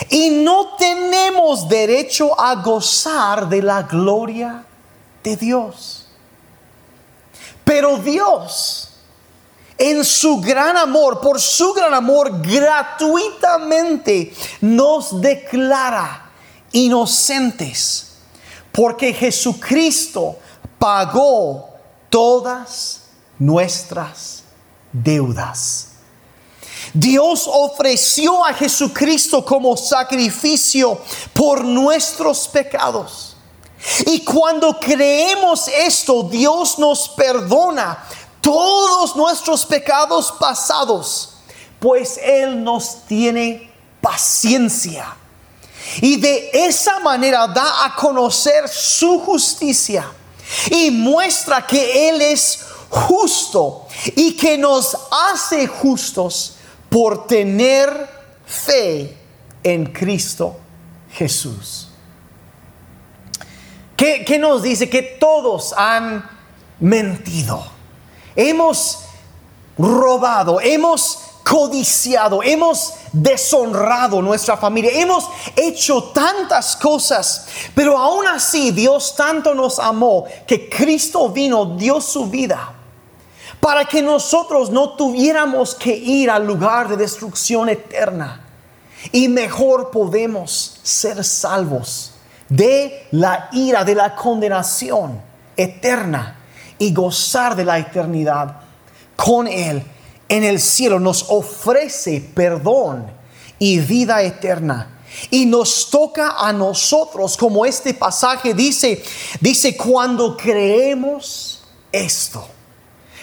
y 0.09 0.29
no 0.29 0.75
tenemos 0.75 1.69
derecho 1.69 2.39
a 2.39 2.55
gozar 2.55 3.47
de 3.47 3.61
la 3.61 3.83
gloria 3.83 4.65
de 5.23 5.37
Dios. 5.37 6.07
Pero 7.63 7.97
Dios, 7.97 8.89
en 9.77 10.03
su 10.03 10.41
gran 10.41 10.77
amor, 10.77 11.21
por 11.21 11.39
su 11.39 11.73
gran 11.73 11.93
amor, 11.93 12.41
gratuitamente 12.41 14.33
nos 14.61 15.21
declara 15.21 16.31
inocentes, 16.71 18.13
porque 18.71 19.13
Jesucristo 19.13 20.39
pagó 20.85 21.67
todas 22.11 22.99
nuestras 23.39 24.43
deudas. 24.93 25.93
Dios 26.93 27.49
ofreció 27.51 28.45
a 28.45 28.53
Jesucristo 28.53 29.43
como 29.43 29.75
sacrificio 29.75 31.01
por 31.33 31.65
nuestros 31.65 32.47
pecados. 32.47 33.35
Y 34.05 34.23
cuando 34.23 34.79
creemos 34.79 35.67
esto, 35.69 36.21
Dios 36.21 36.77
nos 36.77 37.09
perdona 37.09 38.05
todos 38.39 39.15
nuestros 39.15 39.65
pecados 39.65 40.31
pasados, 40.39 41.37
pues 41.79 42.19
Él 42.21 42.63
nos 42.63 43.07
tiene 43.07 43.71
paciencia. 44.01 45.17
Y 45.99 46.17
de 46.17 46.51
esa 46.53 46.99
manera 46.99 47.47
da 47.47 47.85
a 47.85 47.95
conocer 47.95 48.69
su 48.69 49.19
justicia 49.21 50.11
y 50.69 50.91
muestra 50.91 51.65
que 51.65 52.09
Él 52.09 52.21
es 52.21 52.65
justo 52.89 53.87
y 54.15 54.35
que 54.35 54.57
nos 54.57 54.97
hace 55.11 55.67
justos 55.67 56.55
por 56.89 57.27
tener 57.27 58.09
fe 58.45 59.17
en 59.63 59.87
Cristo 59.87 60.57
Jesús. 61.11 61.89
¿Qué, 63.95 64.37
nos 64.39 64.61
dice? 64.61 64.89
Que 64.89 65.01
todos 65.01 65.73
han 65.75 66.29
mentido. 66.79 67.65
Hemos 68.35 68.99
robado, 69.77 70.59
hemos 70.61 71.19
codiciado, 71.45 72.41
hemos 72.41 72.95
deshonrado 73.13 74.19
nuestra 74.19 74.57
familia, 74.57 74.89
hemos 74.93 75.29
hecho 75.55 76.05
tantas 76.05 76.75
cosas, 76.75 77.45
pero 77.75 77.97
aún 77.97 78.25
así 78.27 78.71
Dios 78.71 79.15
tanto 79.15 79.53
nos 79.53 79.77
amó 79.77 80.25
que 80.47 80.67
Cristo 80.67 81.29
vino, 81.29 81.77
dio 81.77 82.01
su 82.01 82.25
vida 82.25 82.73
para 83.59 83.85
que 83.85 84.01
nosotros 84.01 84.71
no 84.71 84.95
tuviéramos 84.95 85.75
que 85.75 85.95
ir 85.95 86.31
al 86.31 86.47
lugar 86.47 86.87
de 86.87 86.97
destrucción 86.97 87.69
eterna. 87.69 88.41
Y 89.11 89.27
mejor 89.27 89.91
podemos 89.91 90.79
ser 90.81 91.23
salvos 91.23 92.13
de 92.49 93.07
la 93.11 93.49
ira, 93.51 93.83
de 93.83 93.93
la 93.93 94.15
condenación 94.15 95.21
eterna 95.55 96.39
y 96.79 96.91
gozar 96.91 97.55
de 97.55 97.65
la 97.65 97.77
eternidad 97.77 98.57
con 99.15 99.47
Él 99.47 99.83
en 100.29 100.43
el 100.43 100.59
cielo. 100.59 100.99
Nos 100.99 101.25
ofrece 101.29 102.21
perdón 102.33 103.05
y 103.59 103.79
vida 103.79 104.21
eterna. 104.23 104.91
Y 105.31 105.45
nos 105.45 105.89
toca 105.89 106.35
a 106.37 106.51
nosotros, 106.51 107.37
como 107.37 107.65
este 107.65 107.93
pasaje 107.93 108.53
dice, 108.53 109.01
dice, 109.39 109.77
cuando 109.77 110.35
creemos 110.35 111.63
esto 111.91 112.45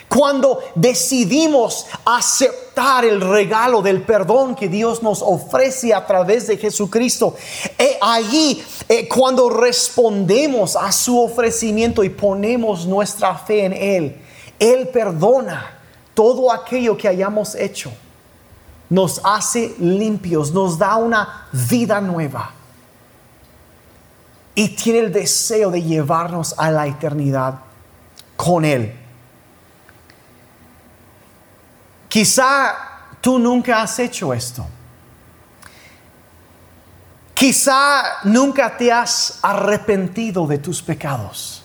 Cuando 0.09 0.61
decidimos 0.75 1.87
aceptar 2.05 3.05
el 3.05 3.21
regalo 3.21 3.81
del 3.81 4.03
perdón 4.03 4.55
que 4.55 4.69
Dios 4.69 5.03
nos 5.03 5.23
ofrece 5.23 5.95
a 5.95 6.07
través 6.07 6.47
de 6.47 6.59
Jesucristo, 6.59 7.35
eh, 7.79 7.99
allí 8.01 8.63
eh, 8.89 9.09
cuando 9.09 9.49
respondemos 9.49 10.77
a 10.77 10.93
su 10.93 11.19
ofrecimiento 11.19 12.05
y 12.05 12.11
ponemos 12.11 12.85
nuestra 12.87 13.37
fe 13.37 13.65
en 13.65 13.73
Él, 13.73 14.17
Él 14.59 14.89
perdona 14.89 15.82
todo 16.15 16.53
aquello 16.53 16.97
que 16.97 17.09
hayamos 17.09 17.55
hecho. 17.55 17.93
Nos 18.89 19.21
hace 19.25 19.75
limpios, 19.79 20.53
nos 20.53 20.79
da 20.79 20.97
una 20.97 21.49
vida 21.53 22.01
nueva. 22.01 22.53
Y 24.55 24.69
tiene 24.77 24.99
el 24.99 25.13
deseo 25.13 25.71
de 25.71 25.83
llevarnos 25.83 26.55
a 26.59 26.71
la 26.71 26.87
eternidad 26.87 27.59
con 28.37 28.65
Él. 28.65 28.95
Quizá 32.09 32.75
tú 33.23 33.39
nunca 33.39 33.81
has 33.81 33.99
hecho 33.99 34.35
esto. 34.35 34.67
Quizá 37.33 38.21
nunca 38.25 38.77
te 38.77 38.93
has 38.93 39.39
arrepentido 39.41 40.47
de 40.47 40.59
tus 40.59 40.83
pecados. 40.83 41.62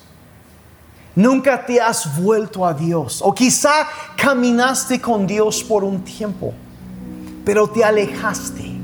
Nunca 1.17 1.65
te 1.65 1.81
has 1.81 2.21
vuelto 2.21 2.63
a 2.63 2.75
Dios. 2.75 3.23
O 3.23 3.33
quizá 3.33 3.87
caminaste 4.15 5.01
con 5.01 5.25
Dios 5.25 5.63
por 5.63 5.83
un 5.83 6.03
tiempo, 6.03 6.53
pero 7.43 7.67
te 7.67 7.83
alejaste, 7.83 8.77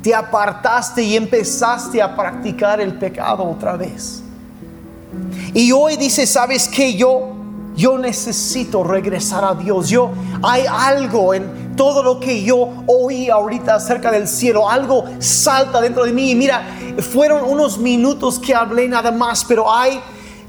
te 0.00 0.14
apartaste 0.14 1.02
y 1.02 1.16
empezaste 1.16 2.00
a 2.00 2.14
practicar 2.14 2.80
el 2.80 2.94
pecado 2.96 3.42
otra 3.42 3.76
vez. 3.76 4.22
Y 5.52 5.72
hoy 5.72 5.96
dice, 5.96 6.28
¿sabes 6.28 6.68
qué? 6.68 6.94
Yo 6.94 7.32
yo 7.74 7.98
necesito 7.98 8.84
regresar 8.84 9.44
a 9.44 9.52
Dios. 9.56 9.88
Yo 9.88 10.12
hay 10.44 10.62
algo 10.70 11.34
en 11.34 11.74
todo 11.74 12.04
lo 12.04 12.20
que 12.20 12.44
yo 12.44 12.68
oí 12.86 13.28
ahorita 13.28 13.74
acerca 13.74 14.12
del 14.12 14.28
cielo, 14.28 14.70
algo 14.70 15.06
salta 15.18 15.80
dentro 15.80 16.04
de 16.04 16.12
mí. 16.12 16.30
Y 16.30 16.36
mira, 16.36 16.64
fueron 17.12 17.42
unos 17.42 17.78
minutos 17.78 18.38
que 18.38 18.54
hablé 18.54 18.86
nada 18.86 19.10
más, 19.10 19.44
pero 19.44 19.74
hay 19.74 20.00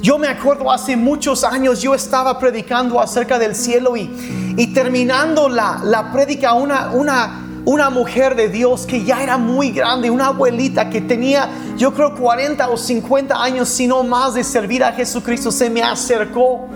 yo 0.05 0.19
me 0.19 0.27
acuerdo 0.27 0.71
hace 0.71 0.95
muchos 0.95 1.43
años 1.43 1.81
yo 1.81 1.95
estaba 1.95 2.37
predicando 2.37 3.01
acerca 3.01 3.39
del 3.39 3.55
cielo 3.55 3.97
y, 3.97 4.53
y 4.55 4.67
terminando 4.67 5.49
la, 5.49 5.81
la 5.83 6.11
prédica 6.11 6.53
una, 6.53 6.91
una 6.91 7.41
una 7.65 7.89
mujer 7.89 8.35
de 8.35 8.47
Dios 8.47 8.85
que 8.85 9.03
ya 9.03 9.23
era 9.23 9.39
muy 9.39 9.71
grande, 9.71 10.11
una 10.11 10.27
abuelita 10.27 10.87
que 10.91 11.01
tenía, 11.01 11.49
yo 11.75 11.95
creo, 11.95 12.13
40 12.13 12.69
o 12.69 12.77
50 12.77 13.41
años, 13.41 13.69
si 13.69 13.87
no 13.87 14.03
más, 14.03 14.35
de 14.35 14.43
servir 14.43 14.83
a 14.83 14.91
Jesucristo, 14.91 15.51
se 15.51 15.71
me 15.71 15.81
acercó 15.81 16.67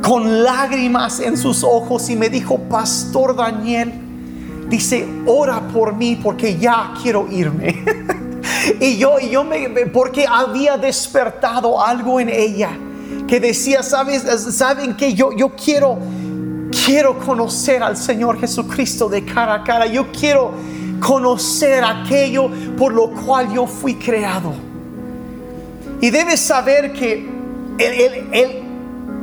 con 0.00 0.44
lágrimas 0.44 1.18
en 1.18 1.36
sus 1.36 1.64
ojos 1.64 2.08
y 2.10 2.14
me 2.14 2.28
dijo, 2.28 2.60
Pastor 2.70 3.34
Daniel, 3.34 3.92
dice, 4.68 5.04
ora 5.26 5.60
por 5.66 5.96
mí 5.96 6.16
porque 6.22 6.56
ya 6.56 6.94
quiero 7.02 7.26
irme. 7.28 7.84
y 8.80 8.98
yo, 8.98 9.18
y 9.20 9.30
yo 9.30 9.44
me, 9.44 9.68
porque 9.86 10.26
había 10.26 10.76
despertado 10.76 11.82
algo 11.82 12.20
en 12.20 12.28
ella 12.28 12.70
que 13.26 13.40
decía, 13.40 13.82
¿sabes? 13.82 14.22
¿Saben 14.54 14.96
que 14.96 15.14
yo, 15.14 15.32
yo 15.32 15.50
quiero, 15.50 15.98
quiero 16.84 17.18
conocer 17.18 17.82
al 17.82 17.96
Señor 17.96 18.40
Jesucristo 18.40 19.08
de 19.08 19.24
cara 19.24 19.54
a 19.54 19.64
cara? 19.64 19.86
Yo 19.86 20.10
quiero 20.12 20.52
conocer 21.00 21.84
aquello 21.84 22.50
por 22.76 22.92
lo 22.92 23.10
cual 23.10 23.52
yo 23.52 23.66
fui 23.66 23.94
creado. 23.94 24.52
Y 26.00 26.10
debes 26.10 26.40
saber 26.40 26.92
que 26.92 27.28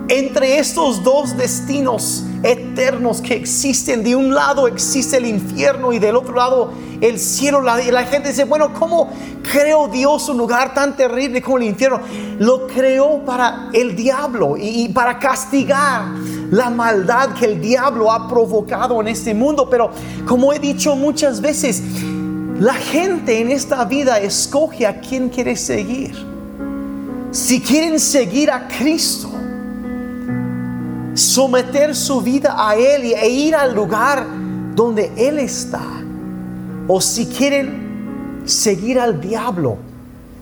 entre 0.08 0.60
estos 0.60 1.04
dos 1.04 1.36
destinos 1.36 2.24
eternos 2.46 3.22
que 3.22 3.36
existen. 3.36 4.04
De 4.04 4.16
un 4.16 4.34
lado 4.34 4.68
existe 4.68 5.18
el 5.18 5.26
infierno 5.26 5.92
y 5.92 6.00
del 6.00 6.16
otro 6.16 6.36
lado 6.36 6.72
el 7.02 7.20
cielo. 7.20 7.62
La, 7.62 7.78
la 7.78 8.04
gente 8.04 8.30
dice, 8.30 8.44
bueno, 8.46 8.74
¿cómo 8.74 9.10
creó 9.52 9.88
Dios 9.88 10.30
un 10.30 10.38
lugar 10.38 10.74
tan 10.74 10.96
terrible 10.96 11.42
como 11.42 11.58
el 11.58 11.64
infierno? 11.64 12.00
Lo 12.40 12.68
creó 12.68 13.26
para 13.26 13.70
el 13.74 13.96
diablo 13.96 14.56
y, 14.58 14.84
y 14.84 14.90
para 14.90 15.18
castigar 15.18 16.04
la 16.52 16.70
maldad 16.70 17.34
que 17.34 17.46
el 17.46 17.60
diablo 17.60 18.12
ha 18.12 18.28
provocado 18.28 19.02
en 19.02 19.08
este 19.08 19.34
mundo. 19.34 19.68
Pero 19.70 19.90
como 20.28 20.54
he 20.54 20.60
dicho 20.60 20.96
muchas 20.96 21.42
veces, 21.42 21.82
la 22.60 22.76
gente 22.76 23.42
en 23.42 23.52
esta 23.52 23.84
vida 23.86 24.20
escoge 24.20 24.86
a 24.86 25.02
quien 25.02 25.30
quiere 25.30 25.56
seguir. 25.56 26.16
Si 27.32 27.60
quieren 27.60 28.00
seguir 28.00 28.50
a 28.50 28.68
Cristo, 28.68 29.35
someter 31.16 31.96
su 31.96 32.22
vida 32.22 32.56
a 32.58 32.76
Él 32.76 33.04
e 33.04 33.30
ir 33.30 33.56
al 33.56 33.74
lugar 33.74 34.26
donde 34.76 35.12
Él 35.18 35.40
está. 35.40 35.82
O 36.88 37.02
si 37.02 37.26
quieren 37.26 38.44
seguir 38.46 39.00
al 39.00 39.20
diablo 39.20 39.78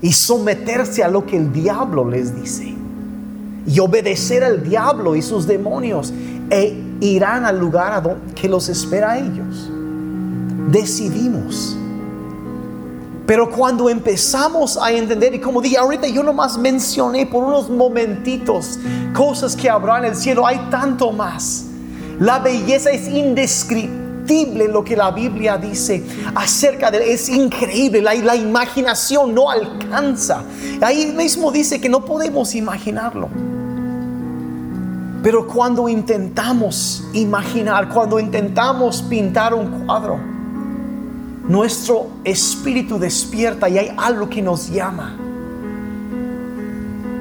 y 0.02 0.12
someterse 0.12 1.04
a 1.04 1.08
lo 1.08 1.26
que 1.26 1.38
el 1.38 1.54
diablo 1.54 2.10
les 2.10 2.36
dice. 2.36 2.76
Y 3.66 3.80
obedecer 3.80 4.44
al 4.44 4.64
diablo 4.64 5.16
y 5.16 5.22
sus 5.22 5.48
demonios. 5.48 6.14
E 6.50 6.78
irán 7.00 7.46
al 7.46 7.60
lugar 7.60 7.94
a 7.94 8.34
que 8.36 8.50
los 8.50 8.68
espera 8.68 9.12
a 9.12 9.20
ellos. 9.20 9.72
Decidimos 10.70 11.78
pero 13.26 13.50
cuando 13.50 13.90
empezamos 13.90 14.78
a 14.78 14.92
entender, 14.92 15.34
y 15.34 15.40
como 15.40 15.62
dije 15.62 15.78
ahorita, 15.78 16.08
yo 16.08 16.24
nomás 16.24 16.58
mencioné 16.58 17.26
por 17.26 17.44
unos 17.44 17.70
momentitos 17.70 18.80
cosas 19.14 19.56
que 19.56 19.70
habrá 19.70 20.00
en 20.00 20.06
el 20.06 20.16
cielo, 20.16 20.46
hay 20.46 20.60
tanto 20.70 21.12
más. 21.12 21.66
La 22.20 22.40
belleza 22.40 22.92
es 22.92 23.08
indescriptible 23.08 24.68
lo 24.68 24.84
que 24.84 24.98
la 24.98 25.12
Biblia 25.12 25.58
dice 25.58 26.04
acerca 26.36 26.92
de 26.92 26.98
él. 26.98 27.04
Es 27.04 27.30
increíble, 27.30 28.02
la, 28.02 28.14
la 28.14 28.36
imaginación 28.36 29.34
no 29.34 29.50
alcanza. 29.50 30.44
Ahí 30.82 31.14
mismo 31.16 31.50
dice 31.50 31.80
que 31.80 31.88
no 31.88 32.04
podemos 32.04 32.54
imaginarlo. 32.56 33.30
Pero 35.24 35.48
cuando 35.48 35.88
intentamos 35.88 37.06
imaginar, 37.14 37.88
cuando 37.88 38.20
intentamos 38.20 39.02
pintar 39.02 39.54
un 39.54 39.86
cuadro, 39.86 40.33
nuestro 41.44 42.08
espíritu 42.24 42.98
despierta 42.98 43.68
y 43.70 43.78
hay 43.78 43.94
algo 43.98 44.30
que 44.30 44.42
nos 44.42 44.70
llama. 44.70 45.18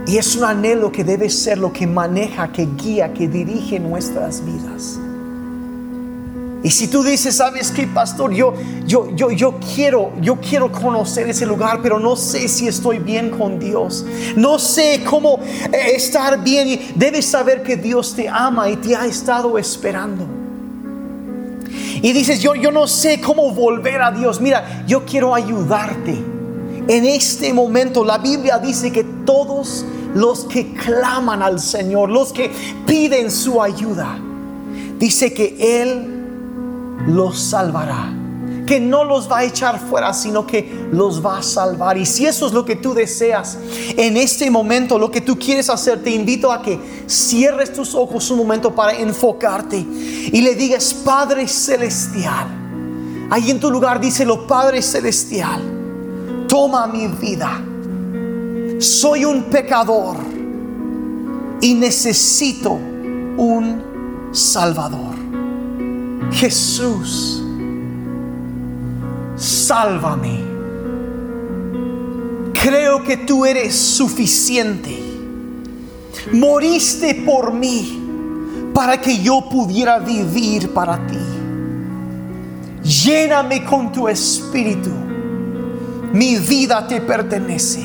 Y 0.07 0.17
es 0.17 0.37
un 0.37 0.45
anhelo 0.45 0.91
que 0.91 1.05
debe 1.05 1.31
ser 1.31 1.59
lo 1.59 1.73
que 1.73 1.87
maneja, 1.87 2.51
que 2.53 2.69
guía, 2.77 3.13
que 3.13 3.29
dirige 3.29 3.79
nuestras 3.79 4.45
vidas. 4.45 4.99
Y 6.65 6.71
si 6.71 6.87
tú 6.87 7.03
dices, 7.03 7.37
¿sabes 7.37 7.73
qué, 7.73 7.89
pastor? 7.89 8.33
Yo, 8.33 8.55
yo, 8.87 9.11
yo, 9.17 9.33
yo 9.33 9.59
quiero, 9.75 10.13
yo 10.21 10.37
quiero 10.37 10.71
conocer 10.71 11.29
ese 11.29 11.45
lugar, 11.45 11.81
pero 11.83 11.99
no 11.99 12.15
sé 12.15 12.47
si 12.47 12.69
estoy 12.69 12.99
bien 12.99 13.31
con 13.31 13.59
Dios. 13.59 14.05
No 14.37 14.61
sé 14.61 15.03
cómo 15.09 15.41
eh, 15.73 15.97
estar 15.97 16.43
bien. 16.43 16.93
Debes 16.95 17.27
saber 17.27 17.65
que 17.65 17.77
Dios 17.77 18.15
te 18.15 18.29
ama 18.29 18.71
y 18.71 18.77
te 18.77 18.95
ha 18.95 19.07
estado 19.07 19.59
esperando 19.59 20.42
y 22.01 22.13
dices, 22.13 22.41
yo, 22.41 22.55
yo 22.55 22.71
no 22.71 22.87
sé 22.87 23.21
cómo 23.21 23.53
volver 23.53 24.01
a 24.03 24.11
Dios, 24.11 24.41
mira, 24.41 24.85
yo 24.87 25.05
quiero 25.05 25.35
ayudarte. 25.35 26.13
En 26.89 27.05
este 27.05 27.53
momento 27.53 28.05
la 28.05 28.19
Biblia 28.19 28.59
dice 28.59 28.91
que 28.93 29.05
todos 29.25 29.85
los 30.15 30.45
que 30.45 30.73
claman 30.75 31.43
al 31.43 31.61
Señor, 31.61 32.11
los 32.11 32.33
que 32.33 32.51
piden 32.87 33.31
su 33.31 33.63
ayuda, 33.63 34.19
dice 34.99 35.33
que 35.33 35.83
Él 35.83 37.07
los 37.07 37.39
salvará 37.39 38.22
que 38.67 38.81
no 38.81 39.05
los 39.05 39.31
va 39.31 39.39
a 39.39 39.45
echar 39.45 39.79
fuera, 39.79 40.13
sino 40.15 40.47
que 40.47 40.87
los 40.93 41.25
va 41.25 41.39
a 41.39 41.43
salvar. 41.43 41.97
Y 41.99 42.07
si 42.07 42.27
eso 42.27 42.47
es 42.47 42.53
lo 42.53 42.65
que 42.65 42.77
tú 42.77 42.95
deseas 42.95 43.59
en 43.97 44.17
este 44.17 44.51
momento, 44.51 44.99
lo 44.99 45.11
que 45.11 45.21
tú 45.21 45.39
quieres 45.39 45.69
hacer, 45.69 46.03
te 46.03 46.11
invito 46.11 46.53
a 46.53 46.63
que 46.63 46.79
cierres 47.07 47.73
tus 47.73 47.95
ojos 47.95 48.31
un 48.31 48.39
momento 48.39 48.75
para 48.75 48.93
enfocarte 48.93 49.77
y 49.77 50.41
le 50.41 50.55
digas, 50.55 50.95
Padre 50.95 51.49
Celestial, 51.49 52.47
ahí 53.31 53.51
en 53.51 53.61
tu 53.61 53.71
lugar 53.71 54.01
díselo, 54.01 54.47
Padre 54.47 54.83
Celestial, 54.83 56.47
toma 56.49 56.87
mi 56.87 57.09
vida. 57.09 57.63
Soy 58.79 59.25
un 59.25 59.45
pecador 59.45 60.17
y 61.61 61.75
necesito 61.75 62.73
un 62.73 64.31
Salvador. 64.33 65.15
Jesús 66.33 67.42
sálvame. 69.43 70.41
Creo 72.53 73.03
que 73.03 73.17
tú 73.17 73.45
eres 73.45 73.75
suficiente. 73.75 74.99
Moriste 76.33 77.23
por 77.27 77.53
mí 77.53 77.99
para 78.73 79.01
que 79.01 79.19
yo 79.19 79.49
pudiera 79.51 79.99
vivir 79.99 80.73
para 80.73 81.07
ti. 81.07 81.19
Lléname 82.83 83.65
con 83.65 83.91
tu 83.91 84.09
espíritu. 84.09 84.91
Mi 86.13 86.37
vida 86.37 86.87
te 86.87 87.01
pertenece. 87.01 87.85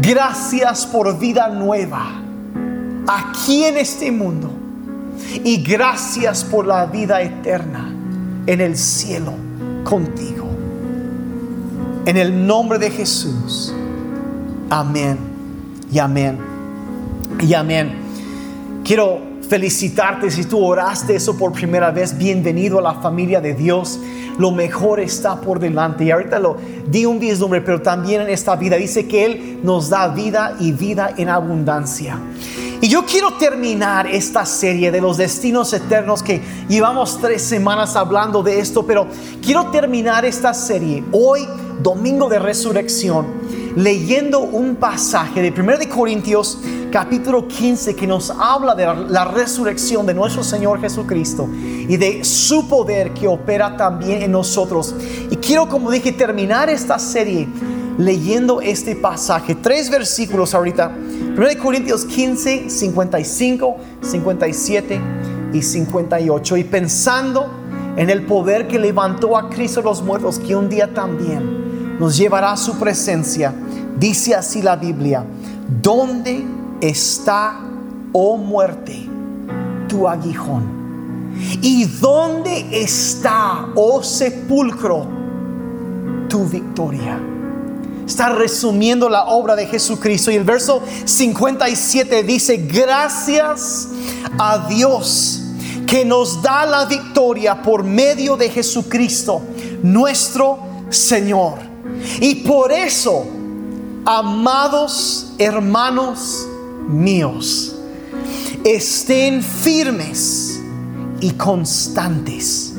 Gracias 0.00 0.86
por 0.86 1.18
vida 1.18 1.48
nueva 1.48 2.24
aquí 3.06 3.64
en 3.64 3.76
este 3.76 4.10
mundo 4.10 4.50
Y 5.44 5.62
gracias 5.62 6.44
por 6.44 6.66
la 6.66 6.86
vida 6.86 7.22
eterna 7.22 7.94
en 8.46 8.60
el 8.60 8.76
cielo 8.76 9.53
contigo. 9.84 10.46
En 12.06 12.16
el 12.16 12.46
nombre 12.46 12.78
de 12.78 12.90
Jesús. 12.90 13.72
Amén. 14.70 15.18
Y 15.92 15.98
amén. 15.98 16.38
Y 17.40 17.54
amén. 17.54 17.92
Quiero 18.84 19.33
felicitarte 19.48 20.30
si 20.30 20.44
tú 20.44 20.64
oraste 20.64 21.16
eso 21.16 21.36
por 21.36 21.52
primera 21.52 21.90
vez. 21.90 22.16
Bienvenido 22.16 22.78
a 22.78 22.82
la 22.82 22.94
familia 22.94 23.40
de 23.40 23.54
Dios. 23.54 23.98
Lo 24.38 24.50
mejor 24.50 25.00
está 25.00 25.40
por 25.40 25.60
delante. 25.60 26.04
Y 26.04 26.10
ahorita 26.10 26.38
lo 26.38 26.56
di 26.86 27.06
un 27.06 27.18
vislumbre, 27.18 27.60
pero 27.60 27.80
también 27.80 28.22
en 28.22 28.28
esta 28.28 28.56
vida 28.56 28.76
dice 28.76 29.06
que 29.06 29.24
Él 29.24 29.60
nos 29.62 29.90
da 29.90 30.08
vida 30.08 30.56
y 30.58 30.72
vida 30.72 31.14
en 31.16 31.28
abundancia. 31.28 32.18
Y 32.80 32.88
yo 32.88 33.06
quiero 33.06 33.34
terminar 33.34 34.06
esta 34.06 34.44
serie 34.44 34.90
de 34.90 35.00
los 35.00 35.16
destinos 35.16 35.72
eternos 35.72 36.22
que 36.22 36.42
llevamos 36.68 37.18
tres 37.20 37.40
semanas 37.42 37.96
hablando 37.96 38.42
de 38.42 38.58
esto, 38.58 38.84
pero 38.84 39.06
quiero 39.40 39.70
terminar 39.70 40.24
esta 40.24 40.52
serie 40.52 41.02
hoy, 41.12 41.48
domingo 41.82 42.28
de 42.28 42.38
resurrección, 42.38 43.26
leyendo 43.76 44.40
un 44.40 44.76
pasaje 44.76 45.40
de 45.40 45.50
1 45.58 45.78
de 45.78 45.88
Corintios 45.88 46.58
capítulo 46.94 47.48
15 47.48 47.96
que 47.96 48.06
nos 48.06 48.30
habla 48.30 48.76
de 48.76 48.86
la 49.08 49.24
resurrección 49.24 50.06
de 50.06 50.14
nuestro 50.14 50.44
Señor 50.44 50.80
Jesucristo 50.80 51.48
y 51.52 51.96
de 51.96 52.22
su 52.22 52.68
poder 52.68 53.12
que 53.12 53.26
opera 53.26 53.76
también 53.76 54.22
en 54.22 54.30
nosotros. 54.30 54.94
Y 55.28 55.34
quiero, 55.38 55.68
como 55.68 55.90
dije, 55.90 56.12
terminar 56.12 56.70
esta 56.70 57.00
serie 57.00 57.48
leyendo 57.98 58.60
este 58.60 58.94
pasaje. 58.94 59.56
Tres 59.56 59.90
versículos 59.90 60.54
ahorita. 60.54 60.96
1 61.36 61.46
Corintios 61.60 62.04
15, 62.04 62.70
55, 62.70 63.76
57 64.00 65.00
y 65.52 65.62
58. 65.62 66.56
Y 66.58 66.62
pensando 66.62 67.50
en 67.96 68.08
el 68.08 68.24
poder 68.24 68.68
que 68.68 68.78
levantó 68.78 69.36
a 69.36 69.50
Cristo 69.50 69.82
los 69.82 70.00
muertos, 70.00 70.38
que 70.38 70.54
un 70.54 70.68
día 70.68 70.94
también 70.94 71.98
nos 71.98 72.16
llevará 72.16 72.52
a 72.52 72.56
su 72.56 72.78
presencia. 72.78 73.52
Dice 73.98 74.36
así 74.36 74.62
la 74.62 74.76
Biblia, 74.76 75.24
¿dónde 75.82 76.62
está, 76.88 77.60
oh 78.12 78.36
muerte, 78.36 79.08
tu 79.88 80.08
aguijón? 80.08 81.32
¿Y 81.62 81.84
dónde 81.84 82.82
está, 82.82 83.66
oh 83.74 84.02
sepulcro, 84.02 85.06
tu 86.28 86.44
victoria? 86.46 87.20
está 88.06 88.28
resumiendo 88.28 89.08
la 89.08 89.24
obra 89.24 89.56
de 89.56 89.66
Jesucristo. 89.66 90.30
Y 90.30 90.36
el 90.36 90.44
verso 90.44 90.82
57 91.04 92.22
dice, 92.22 92.56
gracias 92.58 93.88
a 94.38 94.66
Dios 94.68 95.40
que 95.86 96.04
nos 96.04 96.42
da 96.42 96.66
la 96.66 96.84
victoria 96.86 97.62
por 97.62 97.84
medio 97.84 98.36
de 98.36 98.50
Jesucristo, 98.50 99.42
nuestro 99.82 100.58
Señor. 100.90 101.54
Y 102.20 102.36
por 102.46 102.72
eso, 102.72 103.26
amados 104.04 105.32
hermanos 105.38 106.46
míos, 106.88 107.76
estén 108.64 109.42
firmes 109.42 110.60
y 111.20 111.30
constantes. 111.32 112.74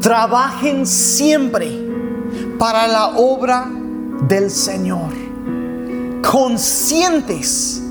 Trabajen 0.00 0.86
siempre 0.86 1.70
para 2.58 2.86
la 2.86 3.08
obra 3.16 3.68
del 4.28 4.50
Señor, 4.50 5.12
conscientes 6.22 7.82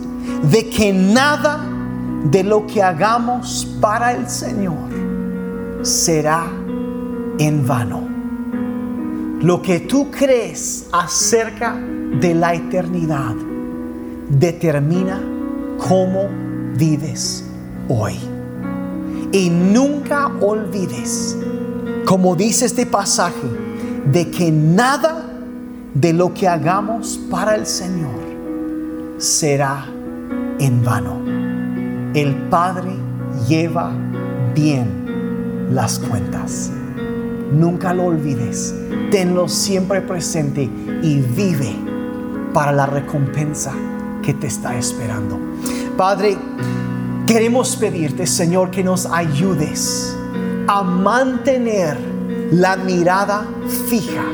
de 0.51 0.69
que 0.69 0.93
nada 0.93 1.65
de 2.25 2.43
lo 2.43 2.65
que 2.65 2.81
hagamos 2.81 3.67
para 3.79 4.13
el 4.13 4.29
Señor 4.29 4.89
será 5.83 6.45
en 7.37 7.67
vano. 7.67 8.07
Lo 9.41 9.61
que 9.61 9.81
tú 9.81 10.09
crees 10.09 10.87
acerca 10.91 11.75
de 12.19 12.33
la 12.33 12.55
eternidad 12.55 13.35
determina 14.29 15.21
cómo 15.77 16.27
vives 16.77 17.45
hoy. 17.87 18.15
Y 19.31 19.49
nunca 19.49 20.27
olvides, 20.41 21.37
como 22.05 22.35
dice 22.35 22.65
este 22.65 22.85
pasaje, 22.85 23.47
de 24.11 24.29
que 24.31 24.51
nada 24.51 25.25
de 25.93 26.13
lo 26.13 26.33
que 26.33 26.47
hagamos 26.47 27.19
para 27.29 27.55
el 27.55 27.65
Señor 27.65 28.19
será 29.17 29.85
en 30.59 30.83
vano. 30.83 31.19
El 32.13 32.35
Padre 32.49 32.91
lleva 33.47 33.91
bien 34.53 35.67
las 35.71 35.99
cuentas. 35.99 36.71
Nunca 37.51 37.93
lo 37.93 38.05
olvides. 38.05 38.73
Tenlo 39.11 39.47
siempre 39.47 40.01
presente 40.01 40.69
y 41.01 41.19
vive 41.35 41.75
para 42.53 42.71
la 42.71 42.85
recompensa 42.85 43.73
que 44.25 44.33
te 44.33 44.47
está 44.47 44.75
esperando. 44.75 45.39
Padre, 45.95 46.37
queremos 47.27 47.75
pedirte, 47.75 48.25
Señor, 48.25 48.71
que 48.71 48.83
nos 48.83 49.05
ayudes 49.05 50.15
a 50.67 50.81
mantener 50.81 51.97
la 52.51 52.75
mirada 52.75 53.45
fija 53.87 54.25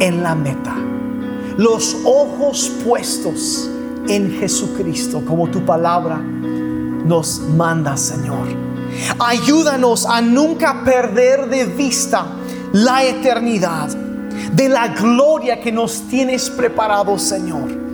en 0.00 0.22
la 0.22 0.34
meta, 0.34 0.74
los 1.56 1.96
ojos 2.04 2.70
puestos 2.84 3.70
en 4.08 4.32
Jesucristo, 4.38 5.22
como 5.26 5.48
tu 5.48 5.64
palabra 5.64 6.18
nos 6.18 7.40
manda, 7.40 7.96
Señor. 7.96 8.46
Ayúdanos 9.18 10.06
a 10.06 10.20
nunca 10.20 10.82
perder 10.84 11.48
de 11.48 11.66
vista 11.66 12.26
la 12.72 13.04
eternidad, 13.04 13.88
de 14.52 14.68
la 14.68 14.88
gloria 14.88 15.60
que 15.60 15.72
nos 15.72 16.02
tienes 16.08 16.50
preparado, 16.50 17.18
Señor. 17.18 17.85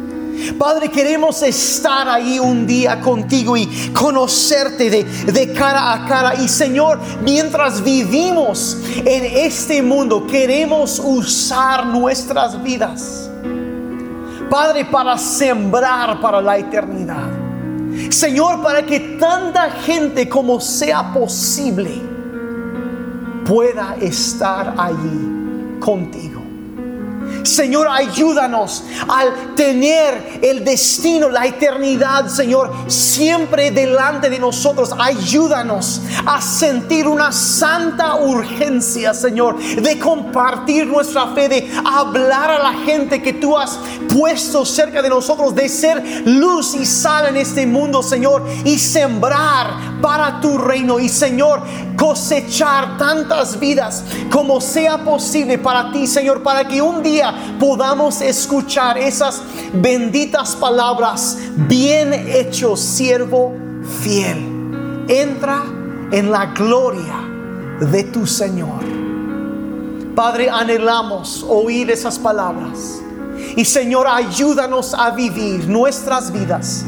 Padre, 0.59 0.91
queremos 0.91 1.43
estar 1.43 2.09
ahí 2.09 2.39
un 2.39 2.67
día 2.67 3.01
contigo 3.01 3.57
y 3.57 3.67
conocerte 3.93 4.91
de, 4.91 5.53
cara 5.53 5.93
a 5.93 6.07
cara. 6.07 6.35
Y 6.35 6.49
Señor, 6.49 6.99
mientras 7.23 7.83
vivimos 7.83 8.79
en 9.05 9.25
este 9.25 9.83
mundo, 9.83 10.27
queremos 10.27 11.01
usar 11.03 11.87
nuestras 11.87 12.63
vidas. 12.63 13.31
Padre, 14.51 14.85
para 14.85 15.17
sembrar 15.17 16.21
para 16.21 16.41
la 16.43 16.59
eternidad. 16.59 17.31
Señor, 18.11 18.63
para 18.63 18.85
que 18.85 19.01
tanta 19.19 19.71
gente 19.71 20.29
como 20.29 20.61
sea 20.61 21.13
posible 21.13 22.03
pueda 23.45 23.97
estar 24.01 24.75
allí 24.77 25.79
contigo. 25.81 26.42
Señor, 27.45 27.89
ayúdanos 27.91 28.85
al 29.09 29.55
tener 29.55 30.41
el 30.43 30.65
destino, 30.65 31.29
la 31.29 31.47
eternidad, 31.47 32.29
Señor, 32.29 32.73
siempre 32.89 33.71
delante 33.71 34.31
de 34.31 34.39
nosotros. 34.39 34.91
Ayúdanos 34.99 36.01
a 36.27 36.41
sentir 36.41 37.07
una 37.07 37.33
santa 37.33 38.17
urgencia, 38.17 39.15
Señor, 39.15 39.59
de 39.59 39.99
compartir 39.99 40.87
nuestra 40.87 41.29
fe, 41.29 41.49
de 41.49 41.73
hablar 41.85 42.51
a 42.51 42.59
la 42.59 42.73
gente 42.85 43.23
que 43.23 43.33
tú 43.33 43.57
has 43.57 43.79
puesto 44.13 44.65
cerca 44.65 45.03
de 45.03 45.09
nosotros, 45.09 45.55
de 45.55 45.69
ser 45.69 46.23
luz 46.27 46.75
y 46.75 46.85
sal 46.85 47.29
en 47.29 47.37
este 47.37 47.67
mundo, 47.67 48.03
Señor, 48.03 48.47
y 48.65 48.79
sembrar 48.79 50.01
para 50.01 50.41
tu 50.41 50.59
reino. 50.59 51.01
Y, 51.01 51.09
Señor, 51.09 51.63
cosechar 51.97 52.99
tantas 52.99 53.59
vidas 53.59 54.05
como 54.31 54.61
sea 54.61 55.05
posible 55.05 55.59
para 55.59 55.93
ti, 55.93 56.07
Señor, 56.07 56.43
para 56.43 56.67
que 56.67 56.83
un 56.83 57.03
podamos 57.59 58.21
escuchar 58.21 58.99
esas 58.99 59.43
benditas 59.73 60.57
palabras, 60.57 61.39
bien 61.69 62.13
hecho 62.13 62.77
siervo 62.77 63.55
fiel. 64.03 65.05
Entra 65.09 65.63
en 66.13 66.31
la 66.31 66.47
gloria 66.47 67.29
de 67.81 68.05
tu 68.05 68.27
Señor. 68.27 68.83
Padre, 70.15 70.51
anhelamos 70.51 71.45
oír 71.49 71.91
esas 71.91 72.19
palabras. 72.19 73.03
Y 73.57 73.65
Señor, 73.65 74.07
ayúdanos 74.07 74.95
a 74.95 75.11
vivir 75.11 75.69
nuestras 75.69 76.33
vidas 76.33 76.85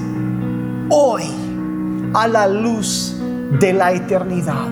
hoy 0.91 1.25
a 2.13 2.29
la 2.29 2.47
luz 2.47 3.15
de 3.59 3.73
la 3.73 3.93
eternidad. 3.93 4.69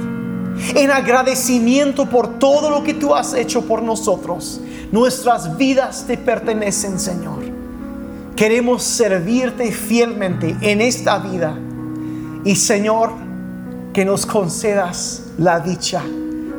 En 0.75 0.91
agradecimiento 0.91 2.07
por 2.07 2.39
todo 2.39 2.71
lo 2.71 2.85
que 2.85 2.95
tú 2.95 3.15
has 3.15 3.35
hecho 3.35 3.63
por 3.63 3.83
nosotros 3.83 4.61
Nuestras 4.93 5.57
vidas 5.57 6.05
te 6.07 6.19
pertenecen, 6.19 7.01
Señor. 7.01 7.43
Queremos 8.37 8.83
servirte 8.83 9.73
fielmente 9.73 10.55
en 10.61 10.83
esta 10.83 11.19
vida. 11.19 11.59
Y 12.45 12.57
Señor, 12.57 13.11
que 13.95 14.05
nos 14.05 14.27
concedas 14.27 15.25
la 15.39 15.61
dicha 15.61 16.03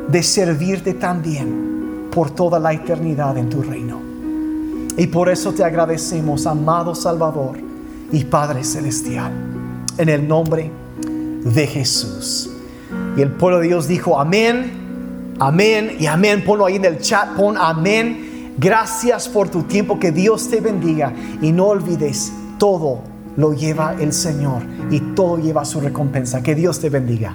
de 0.08 0.22
servirte 0.22 0.94
también 0.94 2.08
por 2.10 2.30
toda 2.30 2.58
la 2.58 2.72
eternidad 2.72 3.38
en 3.38 3.48
tu 3.48 3.62
reino. 3.62 4.00
Y 4.96 5.06
por 5.06 5.28
eso 5.28 5.52
te 5.52 5.62
agradecemos, 5.62 6.46
amado 6.46 6.94
Salvador 6.94 7.58
y 8.12 8.24
Padre 8.24 8.64
Celestial. 8.64 9.32
en 9.96 10.08
el 10.08 10.26
nombre 10.26 10.72
de 11.44 11.66
Jesús. 11.68 12.50
Y 13.16 13.22
el 13.22 13.30
pueblo 13.30 13.60
de 13.60 13.68
Dios 13.68 13.86
dijo, 13.86 14.18
amén, 14.18 14.83
amén 15.38 15.96
y 15.98 16.06
amén. 16.06 16.44
Ponlo 16.44 16.66
ahí 16.66 16.76
en 16.76 16.84
el 16.84 16.98
chat, 16.98 17.34
pon 17.36 17.56
amén. 17.56 18.54
Gracias 18.58 19.28
por 19.28 19.48
tu 19.48 19.62
tiempo, 19.64 19.98
que 19.98 20.12
Dios 20.12 20.48
te 20.48 20.60
bendiga. 20.60 21.12
Y 21.42 21.52
no 21.52 21.66
olvides, 21.66 22.32
todo 22.58 23.00
lo 23.36 23.52
lleva 23.52 23.96
el 23.98 24.12
Señor 24.12 24.62
y 24.90 25.00
todo 25.14 25.38
lleva 25.38 25.64
su 25.64 25.80
recompensa. 25.80 26.42
Que 26.42 26.54
Dios 26.54 26.80
te 26.80 26.90
bendiga. 26.90 27.34